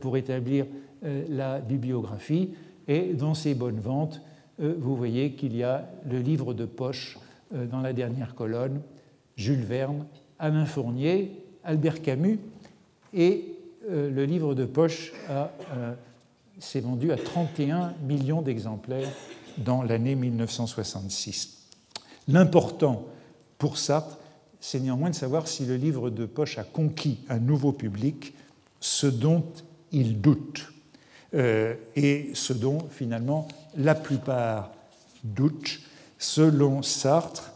[0.00, 0.66] pour établir
[1.02, 2.50] la bibliographie.
[2.86, 4.20] Et dans ces bonnes ventes,
[4.58, 7.18] vous voyez qu'il y a le livre de poche
[7.50, 8.82] dans la dernière colonne,
[9.36, 10.06] Jules Verne,
[10.38, 11.32] Alain Fournier,
[11.64, 12.38] Albert Camus,
[13.14, 13.49] et
[13.90, 15.12] le livre de poche
[16.58, 19.10] s'est vendu à 31 millions d'exemplaires
[19.58, 21.58] dans l'année 1966.
[22.28, 23.06] L'important
[23.58, 24.18] pour Sartre,
[24.60, 28.34] c'est néanmoins de savoir si le livre de poche a conquis un nouveau public,
[28.80, 29.44] ce dont
[29.92, 30.72] il doute,
[31.34, 34.72] euh, et ce dont finalement la plupart
[35.24, 35.80] doutent.
[36.18, 37.52] Selon Sartre,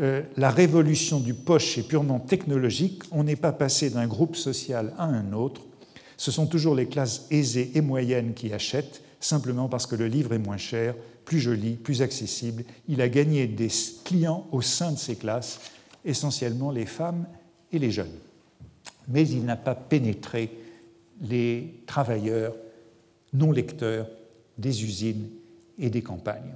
[0.00, 4.94] euh, la révolution du poche est purement technologique, on n'est pas passé d'un groupe social
[4.98, 5.62] à un autre,
[6.18, 10.34] ce sont toujours les classes aisées et moyennes qui achètent, simplement parce que le livre
[10.34, 10.94] est moins cher,
[11.24, 12.64] plus joli, plus accessible.
[12.88, 13.68] Il a gagné des
[14.04, 15.60] clients au sein de ces classes,
[16.04, 17.24] essentiellement les femmes
[17.72, 18.18] et les jeunes.
[19.06, 20.50] Mais il n'a pas pénétré
[21.22, 22.54] les travailleurs
[23.32, 24.08] non lecteurs
[24.58, 25.28] des usines
[25.78, 26.54] et des campagnes.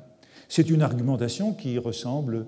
[0.49, 2.47] C'est une argumentation qui ressemble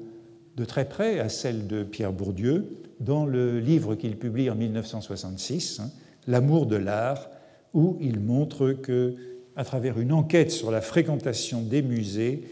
[0.57, 5.81] de très près à celle de Pierre Bourdieu dans le livre qu'il publie en 1966,
[5.81, 5.91] hein,
[6.27, 7.29] L'amour de l'art,
[7.73, 9.17] où il montre que
[9.57, 12.43] à travers une enquête sur la fréquentation des musées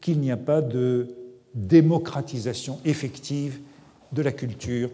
[0.00, 1.08] qu'il n'y a pas de
[1.54, 3.60] démocratisation effective
[4.12, 4.90] de la culture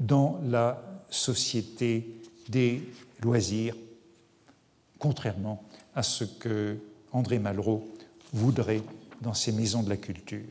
[0.00, 2.06] dans la société
[2.48, 2.82] des
[3.22, 3.74] loisirs,
[4.98, 5.62] contrairement
[5.94, 6.76] à ce que
[7.12, 7.88] André Malraux
[8.32, 8.82] voudrait
[9.22, 10.42] dans ses maisons de la culture.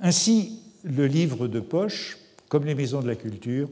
[0.00, 3.68] Ainsi, le livre de poche, comme les maisons de la culture,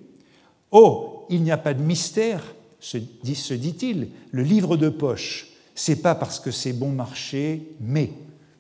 [0.71, 4.09] Oh, il n'y a pas de mystère, se dit-il.
[4.31, 8.11] Le livre de poche, c'est pas parce que c'est bon marché, mais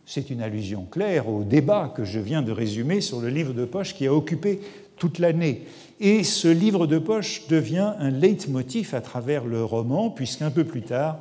[0.05, 3.65] c'est une allusion claire au débat que je viens de résumer sur le livre de
[3.65, 4.61] poche qui a occupé
[5.03, 5.67] toute l'année.
[5.99, 10.83] Et ce livre de poche devient un leitmotiv à travers le roman, puisqu'un peu plus
[10.83, 11.19] tard,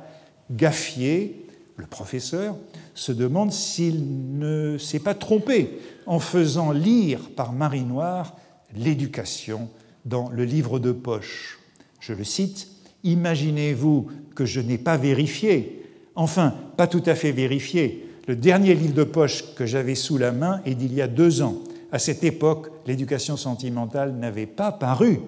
[0.52, 2.54] Gaffier, le professeur,
[2.94, 8.36] se demande s'il ne s'est pas trompé en faisant lire par Marie Noire
[8.76, 9.68] l'éducation
[10.04, 11.58] dans le livre de poche.
[11.98, 12.68] Je le cite,
[13.02, 14.06] Imaginez-vous
[14.36, 15.82] que je n'ai pas vérifié,
[16.14, 20.30] enfin pas tout à fait vérifié, le dernier livre de poche que j'avais sous la
[20.30, 21.58] main est d'il y a deux ans.
[21.92, 25.20] À cette époque, l'éducation sentimentale n'avait pas paru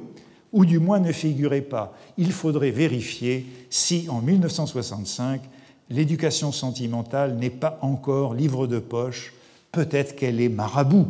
[0.51, 1.95] ou du moins ne figurait pas.
[2.17, 5.43] Il faudrait vérifier si, en 1965,
[5.91, 9.35] l'éducation sentimentale n'est pas encore livre de poche,
[9.73, 11.09] peut-être qu'elle est marabout,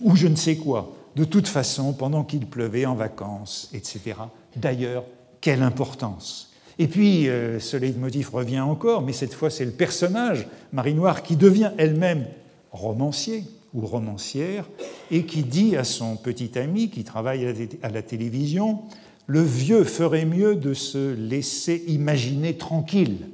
[0.00, 0.94] ou je ne sais quoi.
[1.14, 4.14] De toute façon, pendant qu'il pleuvait en vacances, etc.
[4.54, 5.04] D'ailleurs,
[5.40, 10.46] quelle importance Et puis, euh, ce leitmotiv revient encore, mais cette fois, c'est le personnage,
[10.72, 12.26] Marie Noire, qui devient elle-même
[12.70, 14.68] romancier ou romancière,
[15.10, 17.46] et qui dit à son petit ami qui travaille
[17.82, 18.80] à la télévision,
[19.26, 23.28] le vieux ferait mieux de se laisser imaginer tranquille.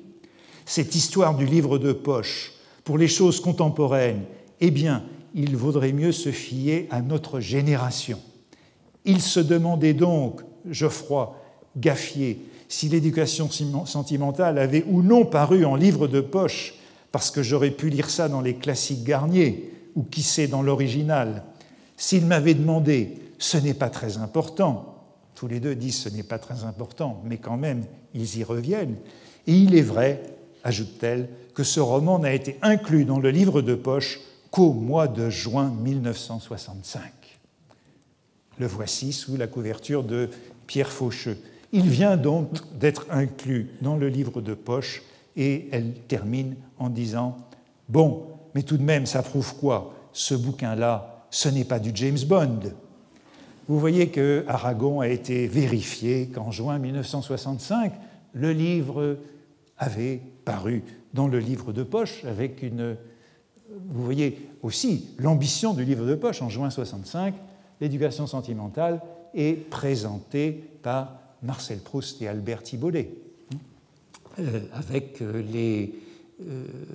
[0.65, 2.53] Cette histoire du livre de poche,
[2.85, 4.23] pour les choses contemporaines,
[4.61, 5.05] eh bien,
[5.35, 8.19] il vaudrait mieux se fier à notre génération.
[9.05, 11.37] Il se demandait donc, Geoffroy
[11.77, 13.51] Gaffier, si l'éducation
[13.85, 16.75] sentimentale avait ou non paru en livre de poche,
[17.11, 21.45] parce que j'aurais pu lire ça dans les classiques Garnier, ou qui sait dans l'original.
[21.97, 24.93] S'il m'avait demandé, ce n'est pas très important,
[25.35, 27.85] tous les deux disent ce n'est pas très important, mais quand même,
[28.15, 28.97] ils y reviennent.
[29.47, 30.23] Et il est vrai,
[30.63, 34.21] ajoute-t-elle, que ce roman n'a été inclus dans le livre de poche
[34.51, 37.03] qu'au mois de juin 1965.
[38.59, 40.29] Le voici sous la couverture de
[40.67, 41.39] Pierre Faucheux.
[41.73, 45.03] Il vient donc d'être inclus dans le livre de poche
[45.37, 47.37] et elle termine en disant
[47.89, 49.95] Bon, mais tout de même, ça prouve quoi?
[50.13, 52.61] Ce bouquin-là, ce n'est pas du James Bond.
[53.69, 57.93] Vous voyez que Aragon a été vérifié qu'en juin 1965,
[58.35, 59.19] le livre
[59.79, 60.83] avait paru
[61.15, 62.97] dans le livre de poche avec une.
[63.89, 67.35] Vous voyez aussi l'ambition du livre de poche en juin 65,
[67.81, 69.01] l'éducation sentimentale
[69.35, 73.11] est présentée par Marcel Proust et Albert Thibaudet,
[74.39, 75.95] euh, avec euh, les,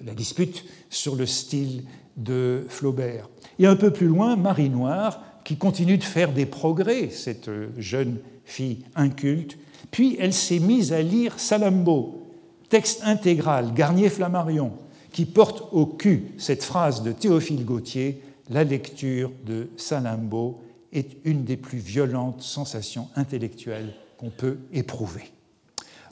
[0.06, 1.84] la dispute sur le style
[2.16, 3.30] de Flaubert.
[3.60, 8.18] Et un peu plus loin, Marie Noire, qui continue de faire des progrès, cette jeune
[8.46, 9.58] fille inculte,
[9.92, 12.24] puis elle s'est mise à lire Salammbô,
[12.70, 14.74] texte intégral, Garnier-Flammarion,
[15.12, 20.60] qui porte au cul cette phrase de Théophile Gautier La lecture de Salammbô
[20.92, 25.24] est une des plus violentes sensations intellectuelles qu'on peut éprouver.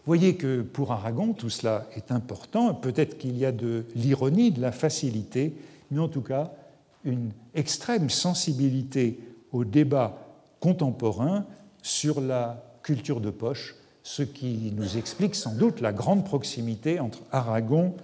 [0.06, 2.74] Voyez que pour Aragon, tout cela est important.
[2.76, 5.56] Peut-être qu'il y a de l'ironie, de la facilité,
[5.90, 6.52] mais en tout cas,
[7.04, 9.20] une extrême sensibilité
[9.52, 10.18] au débat
[10.60, 11.46] contemporain
[11.82, 17.22] sur la culture de poche, ce qui nous explique sans doute la grande proximité entre
[17.32, 17.96] Aragon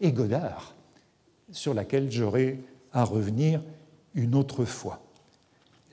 [0.00, 0.74] et Godard,
[1.50, 2.60] sur laquelle j'aurai
[2.92, 3.60] à revenir
[4.14, 5.00] une autre fois.